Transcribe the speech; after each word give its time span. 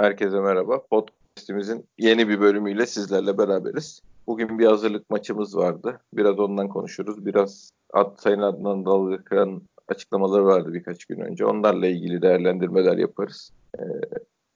Herkese 0.00 0.40
merhaba. 0.40 0.82
Podcast'imizin 0.86 1.86
yeni 1.98 2.28
bir 2.28 2.40
bölümüyle 2.40 2.86
sizlerle 2.86 3.38
beraberiz. 3.38 4.02
Bugün 4.26 4.58
bir 4.58 4.66
hazırlık 4.66 5.10
maçımız 5.10 5.56
vardı. 5.56 6.00
Biraz 6.12 6.38
ondan 6.38 6.68
konuşuruz. 6.68 7.26
Biraz 7.26 7.70
Ad, 7.92 8.16
Sayın 8.18 8.40
Adnan 8.40 8.84
Dalgıkan 8.84 9.62
açıklamaları 9.88 10.44
vardı 10.44 10.72
birkaç 10.72 11.04
gün 11.04 11.20
önce. 11.20 11.44
Onlarla 11.44 11.86
ilgili 11.86 12.22
değerlendirmeler 12.22 12.96
yaparız. 12.98 13.52
Ee, 13.78 13.82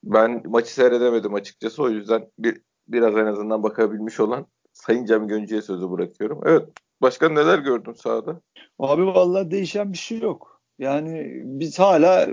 ben 0.04 0.42
maçı 0.46 0.74
seyredemedim 0.74 1.34
açıkçası. 1.34 1.82
O 1.82 1.88
yüzden 1.88 2.28
bir 2.38 2.60
biraz 2.88 3.16
en 3.16 3.26
azından 3.26 3.62
bakabilmiş 3.62 4.20
olan 4.20 4.46
Sayın 4.72 5.04
Cem 5.04 5.28
Göncü'ye 5.28 5.62
sözü 5.62 5.90
bırakıyorum. 5.90 6.40
Evet. 6.44 6.68
Başkan 7.02 7.34
neler 7.34 7.58
gördün 7.58 7.92
sahada? 7.92 8.40
Abi 8.78 9.06
vallahi 9.06 9.50
değişen 9.50 9.92
bir 9.92 9.98
şey 9.98 10.20
yok. 10.20 10.60
Yani 10.78 11.42
biz 11.44 11.78
hala 11.78 12.28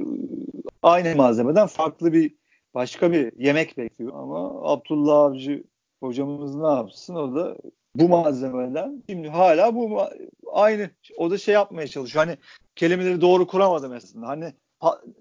aynı 0.83 1.15
malzemeden 1.15 1.67
farklı 1.67 2.13
bir 2.13 2.40
başka 2.73 3.11
bir 3.11 3.33
yemek 3.37 3.77
bekliyor. 3.77 4.13
Ama 4.15 4.71
Abdullah 4.71 5.17
Avcı 5.17 5.63
hocamız 5.99 6.55
ne 6.55 6.67
yapsın? 6.67 7.15
O 7.15 7.35
da 7.35 7.57
bu 7.95 8.09
malzemeden 8.09 9.03
şimdi 9.09 9.29
hala 9.29 9.75
bu 9.75 10.01
aynı 10.51 10.89
o 11.17 11.31
da 11.31 11.37
şey 11.37 11.53
yapmaya 11.53 11.87
çalışıyor. 11.87 12.25
Hani 12.25 12.37
kelimeleri 12.75 13.21
doğru 13.21 13.47
kuramadı 13.47 13.89
mesela. 13.89 14.27
Hani 14.27 14.53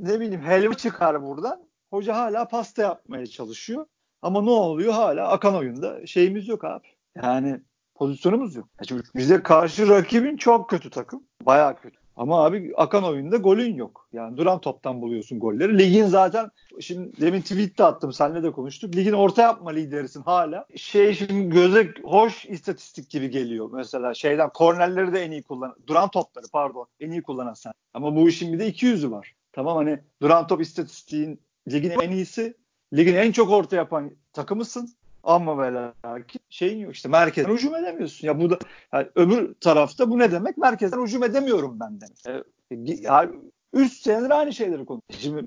ne 0.01 0.21
bileyim 0.21 0.43
helva 0.43 0.75
çıkar 0.75 1.27
buradan. 1.27 1.63
Hoca 1.91 2.17
hala 2.17 2.49
pasta 2.49 2.83
yapmaya 2.83 3.27
çalışıyor. 3.27 3.87
Ama 4.23 4.43
ne 4.43 4.51
oluyor? 4.51 4.93
Hala 4.93 5.29
akan 5.29 5.55
oyunda 5.55 6.07
şeyimiz 6.07 6.49
yok 6.49 6.65
abi. 6.65 6.87
Yani 7.17 7.61
pozisyonumuz 7.95 8.57
yok. 8.57 8.69
Yani 8.91 9.03
bize 9.17 9.43
karşı 9.43 9.89
rakibin 9.89 10.37
çok 10.37 10.71
kötü 10.71 10.91
takım. 10.91 11.23
Bayağı 11.43 11.77
kötü. 11.77 12.01
Ama 12.21 12.45
abi 12.45 12.73
akan 12.77 13.05
oyunda 13.05 13.37
golün 13.37 13.75
yok. 13.75 14.09
Yani 14.13 14.37
duran 14.37 14.61
toptan 14.61 15.03
buluyorsun 15.03 15.41
golleri. 15.41 15.79
Ligin 15.79 16.07
zaten 16.07 16.51
şimdi 16.81 17.21
demin 17.21 17.41
tweette 17.41 17.85
attım 17.85 18.13
seninle 18.13 18.43
de 18.43 18.53
konuştuk. 18.53 18.97
Ligin 18.97 19.13
orta 19.13 19.43
yapma 19.43 19.71
liderisin 19.71 20.23
hala. 20.23 20.67
Şey 20.77 21.15
şimdi 21.15 21.49
göze 21.49 21.95
hoş 22.03 22.47
istatistik 22.47 23.11
gibi 23.11 23.31
geliyor. 23.31 23.71
Mesela 23.73 24.15
şeyden 24.15 24.51
kornerleri 24.51 25.13
de 25.13 25.21
en 25.21 25.31
iyi 25.31 25.43
kullanan. 25.43 25.77
Duran 25.87 26.11
topları 26.11 26.47
pardon 26.53 26.87
en 27.01 27.11
iyi 27.11 27.23
kullanan 27.23 27.55
sen. 27.55 27.73
Ama 27.95 28.17
bu 28.17 28.29
işin 28.29 28.53
bir 28.53 28.59
de 28.59 28.69
200'ü 28.69 29.11
var. 29.11 29.35
Tamam 29.53 29.77
hani 29.77 29.99
duran 30.23 30.47
top 30.47 30.61
istatistiğin 30.61 31.41
ligin 31.73 31.91
en 31.91 32.11
iyisi. 32.11 32.55
Ligin 32.97 33.15
en 33.15 33.33
çok 33.33 33.51
orta 33.51 33.77
yapan 33.77 34.11
takımısın. 34.33 34.89
Ama 35.25 35.59
ve 35.59 35.91
lakin 36.05 36.41
şeyin 36.51 36.79
yok 36.79 36.95
işte 36.95 37.09
merkezden 37.09 37.53
hücum 37.53 37.75
edemiyorsun. 37.75 38.27
Ya 38.27 38.41
bu 38.41 38.51
da 38.51 38.59
yani 38.93 39.09
öbür 39.15 39.55
tarafta 39.55 40.11
bu 40.11 40.19
ne 40.19 40.33
demek? 40.33 40.59
Merkezden 40.59 41.03
hücum 41.03 41.25
edemiyorum 41.25 41.81
ben 41.81 42.01
demek. 42.01 42.27
E, 42.27 42.45
yani 43.03 43.37
üst 43.73 44.03
senedir 44.03 44.31
aynı 44.31 44.53
şeyleri 44.53 44.85
konuşuyor. 44.85 45.21
Şimdi 45.21 45.47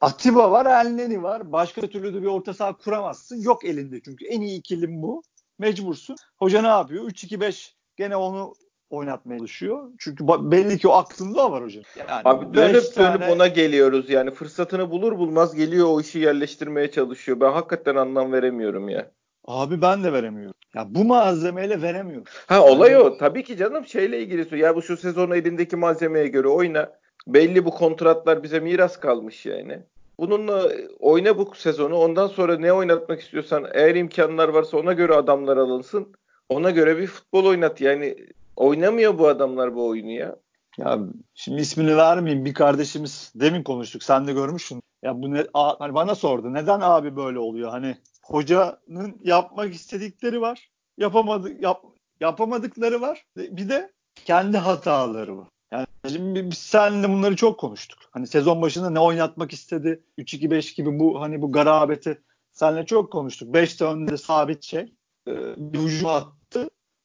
Atiba 0.00 0.50
var, 0.50 0.66
Elneni 0.66 1.22
var. 1.22 1.52
Başka 1.52 1.80
türlü 1.80 2.14
de 2.14 2.22
bir 2.22 2.26
orta 2.26 2.54
saha 2.54 2.76
kuramazsın. 2.76 3.42
Yok 3.42 3.64
elinde 3.64 4.00
çünkü. 4.04 4.26
En 4.26 4.40
iyi 4.40 4.58
ikilim 4.58 5.02
bu. 5.02 5.22
Mecbursun. 5.58 6.16
Hoca 6.36 6.62
ne 6.62 6.68
yapıyor? 6.68 7.04
3-2-5 7.04 7.72
gene 7.96 8.16
onu 8.16 8.54
oynatmaya 8.90 9.38
çalışıyor. 9.38 9.88
Çünkü 9.98 10.26
belli 10.28 10.78
ki 10.78 10.88
o 10.88 10.92
aklında 10.92 11.52
var 11.52 11.64
hocam. 11.64 11.82
Yani 11.98 12.10
Abi 12.24 12.54
dönüp 12.54 12.94
tane... 12.94 13.20
dönüp 13.20 13.30
ona 13.30 13.46
geliyoruz 13.46 14.10
yani 14.10 14.30
fırsatını 14.30 14.90
bulur 14.90 15.18
bulmaz 15.18 15.54
geliyor 15.54 15.86
o 15.90 16.00
işi 16.00 16.18
yerleştirmeye 16.18 16.90
çalışıyor. 16.90 17.40
Ben 17.40 17.52
hakikaten 17.52 17.96
anlam 17.96 18.32
veremiyorum 18.32 18.88
ya. 18.88 19.10
Abi 19.44 19.82
ben 19.82 20.04
de 20.04 20.12
veremiyorum. 20.12 20.54
Ya 20.74 20.86
bu 20.88 21.04
malzemeyle 21.04 21.82
veremiyorum. 21.82 22.24
Ha 22.46 22.64
olay 22.64 22.96
o. 22.96 23.18
Tabii 23.18 23.44
ki 23.44 23.56
canım 23.56 23.86
şeyle 23.86 24.20
ilgili. 24.20 24.58
Ya 24.58 24.76
bu 24.76 24.82
şu 24.82 24.96
sezon 24.96 25.30
elindeki 25.30 25.76
malzemeye 25.76 26.26
göre 26.26 26.48
oyna. 26.48 26.92
Belli 27.26 27.64
bu 27.64 27.70
kontratlar 27.70 28.42
bize 28.42 28.60
miras 28.60 29.00
kalmış 29.00 29.46
yani. 29.46 29.78
Bununla 30.18 30.68
oyna 30.98 31.38
bu 31.38 31.54
sezonu. 31.54 31.96
Ondan 31.96 32.26
sonra 32.26 32.58
ne 32.58 32.72
oynatmak 32.72 33.20
istiyorsan 33.20 33.66
eğer 33.72 33.94
imkanlar 33.94 34.48
varsa 34.48 34.76
ona 34.76 34.92
göre 34.92 35.14
adamlar 35.14 35.56
alınsın. 35.56 36.08
Ona 36.48 36.70
göre 36.70 36.98
bir 36.98 37.06
futbol 37.06 37.44
oynat. 37.44 37.80
Yani 37.80 38.16
Oynamıyor 38.60 39.18
bu 39.18 39.28
adamlar 39.28 39.74
bu 39.74 39.88
oyunu 39.88 40.10
ya. 40.10 40.36
Ya 40.78 40.98
şimdi 41.34 41.60
ismini 41.60 41.96
vermeyeyim. 41.96 42.44
Bir 42.44 42.54
kardeşimiz 42.54 43.32
demin 43.34 43.62
konuştuk. 43.62 44.02
Sen 44.02 44.26
de 44.26 44.32
görmüşsün. 44.32 44.82
Ya 45.02 45.22
bu 45.22 45.34
ne 45.34 45.46
a, 45.54 45.80
hani 45.80 45.94
bana 45.94 46.14
sordu. 46.14 46.54
Neden 46.54 46.80
abi 46.80 47.16
böyle 47.16 47.38
oluyor? 47.38 47.70
Hani 47.70 47.96
hocanın 48.22 49.20
yapmak 49.24 49.74
istedikleri 49.74 50.40
var. 50.40 50.70
Yapamadı 50.98 51.62
yap, 51.62 51.84
yapamadıkları 52.20 53.00
var. 53.00 53.24
Bir 53.36 53.68
de 53.68 53.92
kendi 54.14 54.56
hataları 54.56 55.38
var. 55.38 55.48
Yani 55.72 55.86
şimdi 56.08 56.50
biz 56.50 56.58
seninle 56.58 57.08
bunları 57.08 57.36
çok 57.36 57.60
konuştuk. 57.60 57.98
Hani 58.10 58.26
sezon 58.26 58.62
başında 58.62 58.90
ne 58.90 59.00
oynatmak 59.00 59.52
istedi? 59.52 60.04
3-2-5 60.18 60.76
gibi 60.76 60.98
bu 60.98 61.20
hani 61.20 61.42
bu 61.42 61.52
garabeti 61.52 62.22
seninle 62.52 62.86
çok 62.86 63.12
konuştuk. 63.12 63.54
5'te 63.54 63.84
önde 63.84 64.16
sabit 64.16 64.62
şey. 64.62 64.94
Ee, 65.28 65.32
bir 65.56 65.78
hücum 65.78 66.08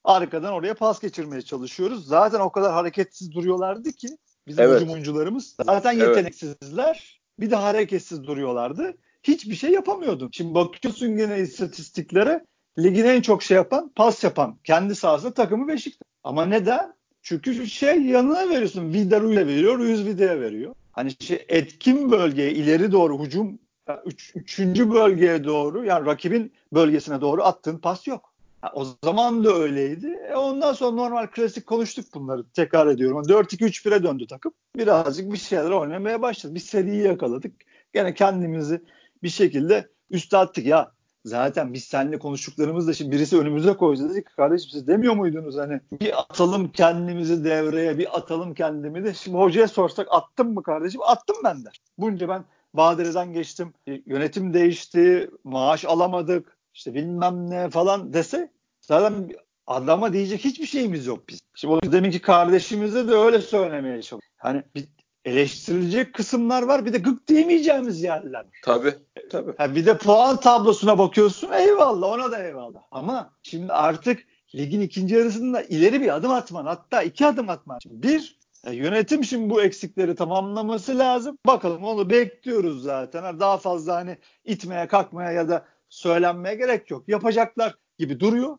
arkadan 0.05 0.53
oraya 0.53 0.73
pas 0.73 0.99
geçirmeye 0.99 1.41
çalışıyoruz. 1.41 2.07
Zaten 2.07 2.39
o 2.39 2.51
kadar 2.51 2.71
hareketsiz 2.71 3.31
duruyorlardı 3.31 3.91
ki 3.91 4.07
bizim 4.47 4.63
evet. 4.63 4.75
hücum 4.75 4.93
oyuncularımız. 4.93 5.55
Zaten 5.65 5.91
yeteneksizler. 5.91 7.21
Bir 7.39 7.51
de 7.51 7.55
hareketsiz 7.55 8.23
duruyorlardı. 8.23 8.93
Hiçbir 9.23 9.55
şey 9.55 9.71
yapamıyordun. 9.71 10.29
Şimdi 10.31 10.53
bakıyorsun 10.53 11.17
gene 11.17 11.39
istatistiklere 11.39 12.45
ligin 12.79 13.05
en 13.05 13.21
çok 13.21 13.43
şey 13.43 13.55
yapan, 13.55 13.91
pas 13.95 14.23
yapan 14.23 14.57
kendi 14.63 14.95
sahasında 14.95 15.33
takımı 15.33 15.67
Beşiktaş. 15.67 16.07
Ama 16.23 16.45
neden? 16.45 16.95
Çünkü 17.21 17.67
şey 17.67 18.01
yanına 18.01 18.49
veriyorsun. 18.49 18.93
Vidaru'ya 18.93 19.47
veriyor, 19.47 19.79
Ruiz 19.79 20.05
Vida'ya 20.05 20.41
veriyor. 20.41 20.75
Hani 20.91 21.11
şey 21.19 21.45
etkin 21.47 22.11
bölgeye 22.11 22.51
ileri 22.51 22.91
doğru 22.91 23.23
hücum 23.23 23.59
üç, 24.05 24.31
üçüncü 24.35 24.91
bölgeye 24.91 25.43
doğru 25.43 25.85
yani 25.85 26.05
rakibin 26.05 26.53
bölgesine 26.73 27.21
doğru 27.21 27.43
attığın 27.43 27.77
pas 27.77 28.07
yok. 28.07 28.34
O 28.73 28.85
zaman 29.03 29.43
da 29.43 29.53
öyleydi. 29.53 30.19
E 30.29 30.35
ondan 30.35 30.73
sonra 30.73 30.91
normal 30.91 31.27
klasik 31.27 31.67
konuştuk 31.67 32.05
bunları. 32.13 32.45
Tekrar 32.53 32.87
ediyorum. 32.87 33.21
4-2-3-1'e 33.21 34.03
döndü 34.03 34.27
takım. 34.27 34.53
Birazcık 34.75 35.33
bir 35.33 35.37
şeyler 35.37 35.71
oynamaya 35.71 36.21
başladı. 36.21 36.55
Bir 36.55 36.59
seriyi 36.59 37.03
yakaladık. 37.03 37.53
Gene 37.93 38.13
kendimizi 38.13 38.81
bir 39.23 39.29
şekilde 39.29 39.89
üste 40.09 40.37
attık. 40.37 40.65
Ya 40.65 40.91
zaten 41.25 41.73
biz 41.73 41.83
seninle 41.83 42.19
konuştuklarımızda 42.19 42.93
şimdi 42.93 43.11
birisi 43.11 43.37
önümüze 43.37 43.73
koydu 43.73 44.09
dedik 44.09 44.35
kardeşim 44.35 44.69
siz 44.71 44.87
demiyor 44.87 45.15
muydunuz 45.15 45.57
hani 45.57 45.81
bir 46.01 46.19
atalım 46.19 46.71
kendimizi 46.71 47.43
devreye 47.43 47.97
bir 47.97 48.17
atalım 48.17 48.53
kendimizi 48.53 49.15
şimdi 49.15 49.37
hocaya 49.37 49.67
sorsak 49.67 50.07
attım 50.09 50.53
mı 50.53 50.63
kardeşim 50.63 51.01
attım 51.01 51.35
ben 51.43 51.65
der. 51.65 51.81
Bunca 51.97 52.29
ben 52.29 52.45
Badire'den 52.73 53.33
geçtim 53.33 53.73
yönetim 54.05 54.53
değişti 54.53 55.29
maaş 55.43 55.85
alamadık 55.85 56.57
işte 56.73 56.93
bilmem 56.93 57.49
ne 57.49 57.69
falan 57.69 58.13
dese 58.13 58.51
zaten 58.87 59.29
adama 59.67 60.13
diyecek 60.13 60.45
hiçbir 60.45 60.65
şeyimiz 60.65 61.05
yok 61.05 61.29
biz. 61.29 61.39
Şimdi 61.55 61.73
o 61.73 61.91
deminki 61.91 62.21
kardeşimize 62.21 63.07
de 63.07 63.13
öyle 63.13 63.41
söylemeye 63.41 64.01
çalışıyor. 64.01 64.31
Hani 64.37 64.63
bir 64.75 64.85
eleştirilecek 65.25 66.13
kısımlar 66.13 66.63
var 66.63 66.85
bir 66.85 66.93
de 66.93 66.97
gık 66.97 67.27
diyemeyeceğimiz 67.27 68.03
yerler. 68.03 68.45
Tabii 68.63 68.93
tabii. 69.31 69.53
Ha 69.57 69.75
bir 69.75 69.85
de 69.85 69.97
puan 69.97 70.39
tablosuna 70.39 70.97
bakıyorsun 70.97 71.51
eyvallah 71.51 72.07
ona 72.07 72.31
da 72.31 72.43
eyvallah. 72.43 72.81
Ama 72.91 73.33
şimdi 73.43 73.73
artık 73.73 74.23
ligin 74.55 74.81
ikinci 74.81 75.15
yarısında 75.15 75.61
ileri 75.61 76.01
bir 76.01 76.15
adım 76.15 76.31
atman 76.31 76.65
hatta 76.65 77.01
iki 77.01 77.25
adım 77.25 77.49
atman. 77.49 77.79
Bir 77.85 78.39
e, 78.65 78.73
yönetim 78.73 79.23
şimdi 79.23 79.49
bu 79.49 79.61
eksikleri 79.61 80.15
tamamlaması 80.15 80.97
lazım. 80.97 81.37
Bakalım 81.47 81.83
onu 81.83 82.09
bekliyoruz 82.09 82.83
zaten. 82.83 83.39
Daha 83.39 83.57
fazla 83.57 83.95
hani 83.95 84.17
itmeye 84.43 84.87
kalkmaya 84.87 85.31
ya 85.31 85.49
da 85.49 85.65
söylenmeye 85.89 86.55
gerek 86.55 86.91
yok. 86.91 87.03
Yapacaklar 87.07 87.75
gibi 87.97 88.19
duruyor. 88.19 88.57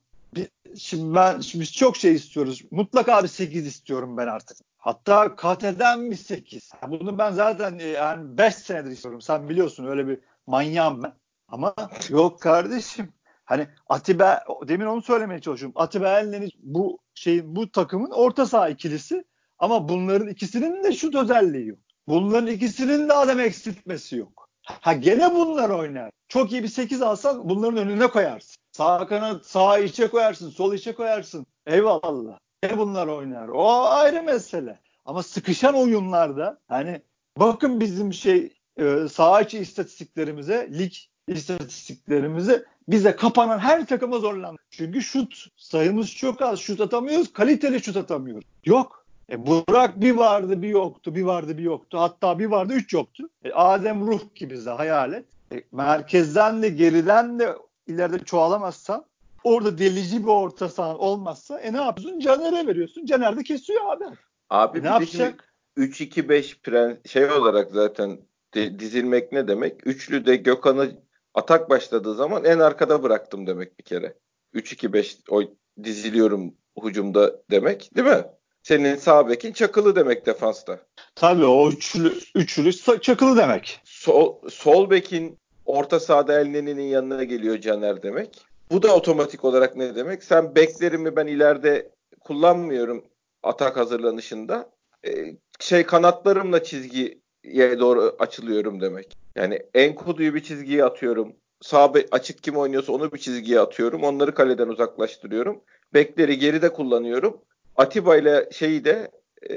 Şimdi 0.79 1.15
ben 1.15 1.41
şimdi 1.41 1.67
çok 1.67 1.97
şey 1.97 2.15
istiyoruz. 2.15 2.63
Mutlaka 2.71 3.23
bir 3.23 3.29
8 3.29 3.67
istiyorum 3.67 4.17
ben 4.17 4.27
artık. 4.27 4.59
Hatta 4.79 5.37
KT'den 5.37 6.11
bir 6.11 6.17
8. 6.17 6.73
Bunu 6.89 7.19
ben 7.19 7.33
zaten 7.33 7.79
e, 7.79 7.85
yani 7.85 8.39
5 8.39 8.55
senedir 8.55 8.91
istiyorum. 8.91 9.21
Sen 9.21 9.49
biliyorsun 9.49 9.87
öyle 9.87 10.09
bir 10.09 10.19
manyağım 10.47 11.03
ben. 11.03 11.13
Ama 11.49 11.75
yok 12.09 12.41
kardeşim. 12.41 13.13
Hani 13.45 13.69
Atiba 13.89 14.45
demin 14.69 14.87
onu 14.87 15.03
söylemeye 15.03 15.41
çalışıyorum. 15.41 15.81
Atiba 15.81 16.21
Elneni 16.21 16.49
bu 16.63 16.99
şeyin 17.15 17.57
bu 17.57 17.71
takımın 17.71 18.11
orta 18.11 18.47
saha 18.47 18.69
ikilisi 18.69 19.25
ama 19.59 19.89
bunların 19.89 20.29
ikisinin 20.29 20.85
de 20.85 20.93
şut 20.93 21.15
özelliği 21.15 21.67
yok. 21.67 21.79
Bunların 22.09 22.47
ikisinin 22.47 23.09
de 23.09 23.13
adam 23.13 23.41
eksiltmesi 23.41 24.17
yok. 24.17 24.49
Ha 24.65 24.93
gene 24.93 25.35
bunlar 25.35 25.71
oynar. 25.71 26.11
Çok 26.29 26.53
iyi 26.53 26.63
bir 26.63 26.69
8 26.69 27.03
alsan 27.03 27.49
bunların 27.49 27.79
önüne 27.79 28.07
koyarsın. 28.07 28.66
Sağ 28.77 29.07
kanat 29.07 29.47
sağ 29.47 29.79
içe 29.79 30.09
koyarsın, 30.09 30.51
sol 30.51 30.75
içe 30.75 30.95
koyarsın. 30.95 31.47
Eyvallah. 31.67 32.39
Ne 32.63 32.79
bunlar 32.79 33.07
oynar? 33.07 33.49
O 33.49 33.85
ayrı 33.85 34.23
mesele. 34.23 34.79
Ama 35.05 35.23
sıkışan 35.23 35.75
oyunlarda 35.75 36.59
hani 36.69 37.03
bakın 37.37 37.81
bizim 37.81 38.13
şey 38.13 38.53
e, 38.77 39.09
sağ 39.13 39.41
içi 39.41 39.59
istatistiklerimize, 39.59 40.71
lig 40.79 40.93
istatistiklerimize 41.29 42.65
bize 42.89 43.17
kapanan 43.17 43.59
her 43.59 43.87
takıma 43.87 44.19
zorlandı. 44.19 44.59
Çünkü 44.71 45.03
şut 45.03 45.47
sayımız 45.57 46.15
çok 46.15 46.43
az. 46.43 46.59
Şut 46.59 46.81
atamıyoruz. 46.81 47.33
Kaliteli 47.33 47.81
şut 47.81 47.97
atamıyoruz. 47.97 48.45
Yok. 48.65 49.07
E 49.31 49.47
Burak 49.47 50.01
bir 50.01 50.13
vardı 50.13 50.63
bir 50.63 50.69
yoktu. 50.69 51.15
Bir 51.15 51.23
vardı 51.23 51.59
bir 51.59 51.63
yoktu. 51.63 51.99
Hatta 51.99 52.39
bir 52.39 52.47
vardı 52.47 52.73
üç 52.73 52.93
yoktu. 52.93 53.29
E 53.45 53.53
Adem 53.53 54.07
Ruh 54.07 54.21
gibi 54.35 54.55
bize 54.55 54.71
hayal 54.71 55.13
et. 55.13 55.25
E, 55.53 55.63
merkezden 55.73 56.63
de 56.63 56.69
geriden 56.69 57.39
de 57.39 57.57
ileride 57.87 58.19
çoğalamazsan 58.19 59.05
orada 59.45 59.79
delici 59.79 60.23
bir 60.23 60.29
orta 60.29 60.69
saha 60.69 60.97
olmazsa 60.97 61.61
e 61.61 61.73
ne 61.73 61.83
yapıyorsun? 61.83 62.19
Caner'e 62.19 62.67
veriyorsun. 62.67 63.07
Caner 63.07 63.37
de 63.37 63.43
kesiyor 63.43 63.81
abi. 63.93 64.05
Abi 64.51 64.79
e, 64.79 64.83
ne 64.83 64.87
yapacak? 64.87 65.53
3-2-5 65.77 67.09
şey 67.09 67.31
olarak 67.31 67.71
zaten 67.71 68.19
dizilmek 68.55 69.33
ne 69.33 69.49
demek? 69.49 69.87
Üçlü 69.87 70.27
de 70.27 70.37
Gökhan'ı 70.37 70.93
atak 71.35 71.71
başladığı 71.71 72.15
zaman 72.15 72.45
en 72.45 72.59
arkada 72.59 73.03
bıraktım 73.03 73.47
demek 73.47 73.79
bir 73.79 73.85
kere. 73.85 74.15
3-2-5 74.55 75.17
o 75.31 75.43
diziliyorum 75.85 76.55
hucumda 76.79 77.43
demek 77.51 77.97
değil 77.97 78.09
mi? 78.09 78.25
Senin 78.63 78.97
sağ 78.97 79.29
bekin 79.29 79.53
çakılı 79.53 79.97
demek 79.97 80.27
defansta. 80.27 80.81
Tabii 81.15 81.45
o 81.45 81.71
üçlü, 81.71 82.15
üçlü 82.35 83.01
çakılı 83.01 83.37
demek. 83.37 83.81
Sol, 83.85 84.49
sol 84.49 84.91
bekin 84.91 85.39
orta 85.67 86.01
sahada 86.01 86.41
Elneni'nin 86.41 86.83
yanına 86.83 87.25
geliyor 87.25 87.59
Caner 87.59 88.03
demek. 88.03 88.47
Bu 88.71 88.83
da 88.83 88.97
otomatik 88.97 89.45
olarak 89.45 89.77
ne 89.77 89.95
demek? 89.95 90.25
Sen 90.25 90.55
beklerimi 90.55 91.17
ben 91.17 91.27
ileride 91.27 91.91
kullanmıyorum 92.21 93.05
atak 93.43 93.77
hazırlanışında. 93.77 94.71
Ee, 95.07 95.37
şey 95.61 95.83
kanatlarımla 95.83 96.63
çizgiye 96.63 97.79
doğru 97.79 98.17
açılıyorum 98.19 98.81
demek. 98.81 99.17
Yani 99.37 99.63
Enkudu'yu 99.75 100.35
bir 100.35 100.43
çizgiye 100.43 100.85
atıyorum. 100.85 101.33
Sağ 101.61 101.93
açık 102.11 102.43
kim 102.43 102.57
oynuyorsa 102.57 102.93
onu 102.93 103.13
bir 103.13 103.19
çizgiye 103.19 103.61
atıyorum. 103.61 104.05
Onları 104.05 104.35
kaleden 104.35 104.69
uzaklaştırıyorum. 104.69 105.61
Bekleri 105.95 106.39
geride 106.39 106.73
kullanıyorum. 106.73 107.41
Atiba 107.77 108.17
ile 108.17 108.49
şeyi 108.53 108.85
de 108.85 109.11
e, 109.51 109.57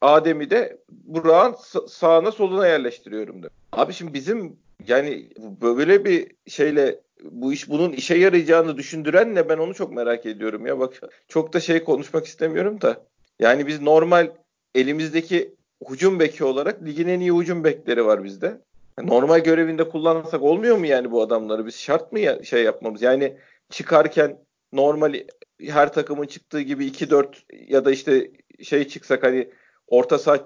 Adem'i 0.00 0.50
de 0.50 0.78
Burak'ın 0.90 1.86
sağına 1.86 2.32
soluna 2.32 2.66
yerleştiriyorum 2.66 3.42
da. 3.42 3.48
Abi 3.72 3.92
şimdi 3.92 4.14
bizim 4.14 4.56
yani 4.88 5.28
böyle 5.40 6.04
bir 6.04 6.30
şeyle 6.48 7.00
bu 7.30 7.52
iş 7.52 7.68
bunun 7.68 7.92
işe 7.92 8.14
yarayacağını 8.14 8.76
düşündüren 8.76 9.34
ne 9.34 9.48
ben 9.48 9.58
onu 9.58 9.74
çok 9.74 9.92
merak 9.92 10.26
ediyorum 10.26 10.66
ya 10.66 10.78
bak 10.78 11.00
çok 11.28 11.52
da 11.52 11.60
şey 11.60 11.84
konuşmak 11.84 12.26
istemiyorum 12.26 12.80
da 12.80 13.04
yani 13.38 13.66
biz 13.66 13.82
normal 13.82 14.30
elimizdeki 14.74 15.54
hücum 15.90 16.20
beki 16.20 16.44
olarak 16.44 16.84
ligin 16.84 17.08
en 17.08 17.20
iyi 17.20 17.32
hücum 17.32 17.64
bekleri 17.64 18.06
var 18.06 18.24
bizde. 18.24 18.60
Normal 19.02 19.38
görevinde 19.38 19.88
kullansak 19.88 20.42
olmuyor 20.42 20.76
mu 20.76 20.86
yani 20.86 21.10
bu 21.10 21.22
adamları? 21.22 21.66
Biz 21.66 21.76
şart 21.76 22.12
mı 22.12 22.20
ya, 22.20 22.42
şey 22.42 22.62
yapmamız? 22.62 23.02
Yani 23.02 23.36
çıkarken 23.70 24.38
normal 24.72 25.14
her 25.60 25.92
takımın 25.92 26.26
çıktığı 26.26 26.60
gibi 26.60 26.86
2-4 26.86 27.26
ya 27.68 27.84
da 27.84 27.90
işte 27.90 28.30
şey 28.62 28.88
çıksak 28.88 29.22
hani 29.22 29.48
orta 29.88 30.18
saha 30.18 30.38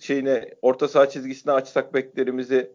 şeyine 0.00 0.54
orta 0.62 0.88
saha 0.88 1.08
çizgisine 1.08 1.52
açsak 1.52 1.94
beklerimizi 1.94 2.72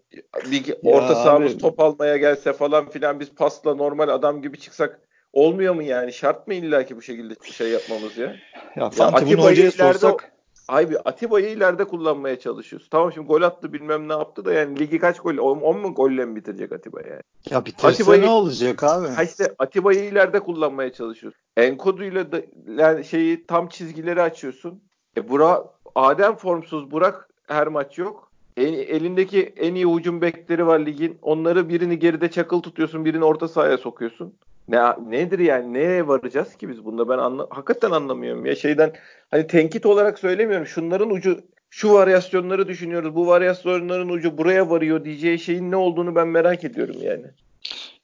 bir 0.51 0.75
orta 0.83 1.15
sahamız 1.15 1.57
top 1.57 1.79
almaya 1.79 2.17
gelse 2.17 2.53
falan 2.53 2.89
filan 2.89 3.19
biz 3.19 3.35
pasla 3.35 3.75
normal 3.75 4.09
adam 4.09 4.41
gibi 4.41 4.59
çıksak 4.59 5.01
olmuyor 5.33 5.75
mu 5.75 5.83
yani? 5.83 6.13
Şart 6.13 6.47
mı 6.47 6.53
illa 6.53 6.85
ki 6.85 6.95
bu 6.97 7.01
şekilde 7.01 7.33
şey 7.51 7.69
yapmamız 7.69 8.17
ya? 8.17 8.35
Ya, 8.75 8.89
ya 8.97 9.05
Atiba'yı 9.05 9.55
ileride 9.55 9.71
sorsak... 9.71 10.33
Abi 10.67 10.97
Atiba'yı 10.99 11.49
ileride 11.49 11.83
kullanmaya 11.83 12.39
çalışıyoruz. 12.39 12.87
Tamam 12.91 13.11
şimdi 13.13 13.27
gol 13.27 13.41
attı 13.41 13.73
bilmem 13.73 14.09
ne 14.09 14.13
yaptı 14.13 14.45
da 14.45 14.53
yani 14.53 14.79
ligi 14.79 14.99
kaç 14.99 15.19
gol 15.19 15.37
10 15.37 15.77
mu 15.77 15.93
golle 15.93 16.25
mi 16.25 16.35
bitirecek 16.35 16.71
Atiba 16.71 17.01
yani? 17.01 17.21
Ya 17.49 17.65
bitirse 17.65 17.87
Atiba'yı, 17.87 18.21
ne 18.21 18.29
olacak 18.29 18.83
abi? 18.83 19.07
Ha 19.07 19.23
işte 19.23 19.55
Atiba'yı 19.59 20.03
ileride 20.03 20.39
kullanmaya 20.39 20.93
çalışıyoruz. 20.93 21.39
Enkodu'yla 21.57 22.31
da 22.31 22.41
yani 22.67 23.05
şeyi 23.05 23.45
tam 23.45 23.67
çizgileri 23.67 24.21
açıyorsun. 24.21 24.83
E 25.17 25.29
Burak 25.29 25.65
Adem 25.95 26.35
formsuz 26.35 26.91
Burak 26.91 27.29
her 27.47 27.67
maç 27.67 27.97
yok. 27.97 28.31
En, 28.57 28.73
elindeki 28.73 29.53
en 29.57 29.75
iyi 29.75 29.85
hücum 29.85 30.21
bekleri 30.21 30.67
var 30.67 30.79
ligin. 30.79 31.17
Onları 31.21 31.69
birini 31.69 31.99
geride 31.99 32.31
çakıl 32.31 32.61
tutuyorsun, 32.61 33.05
birini 33.05 33.23
orta 33.23 33.47
sahaya 33.47 33.77
sokuyorsun. 33.77 34.33
Ne 34.67 34.81
nedir 35.09 35.39
yani? 35.39 35.73
Neye 35.73 36.07
varacağız 36.07 36.55
ki 36.55 36.69
biz 36.69 36.85
bunda? 36.85 37.09
Ben 37.09 37.17
anla, 37.17 37.47
hakikaten 37.49 37.91
anlamıyorum. 37.91 38.45
Ya 38.45 38.55
şeyden 38.55 38.93
hani 39.31 39.47
tenkit 39.47 39.85
olarak 39.85 40.19
söylemiyorum. 40.19 40.67
Şunların 40.67 41.09
ucu 41.09 41.39
şu 41.69 41.93
varyasyonları 41.93 42.67
düşünüyoruz. 42.67 43.15
Bu 43.15 43.27
varyasyonların 43.27 44.09
ucu 44.09 44.37
buraya 44.37 44.69
varıyor 44.69 45.05
diyeceği 45.05 45.39
şeyin 45.39 45.71
ne 45.71 45.75
olduğunu 45.75 46.15
ben 46.15 46.27
merak 46.27 46.63
ediyorum 46.63 46.95
yani. 47.01 47.25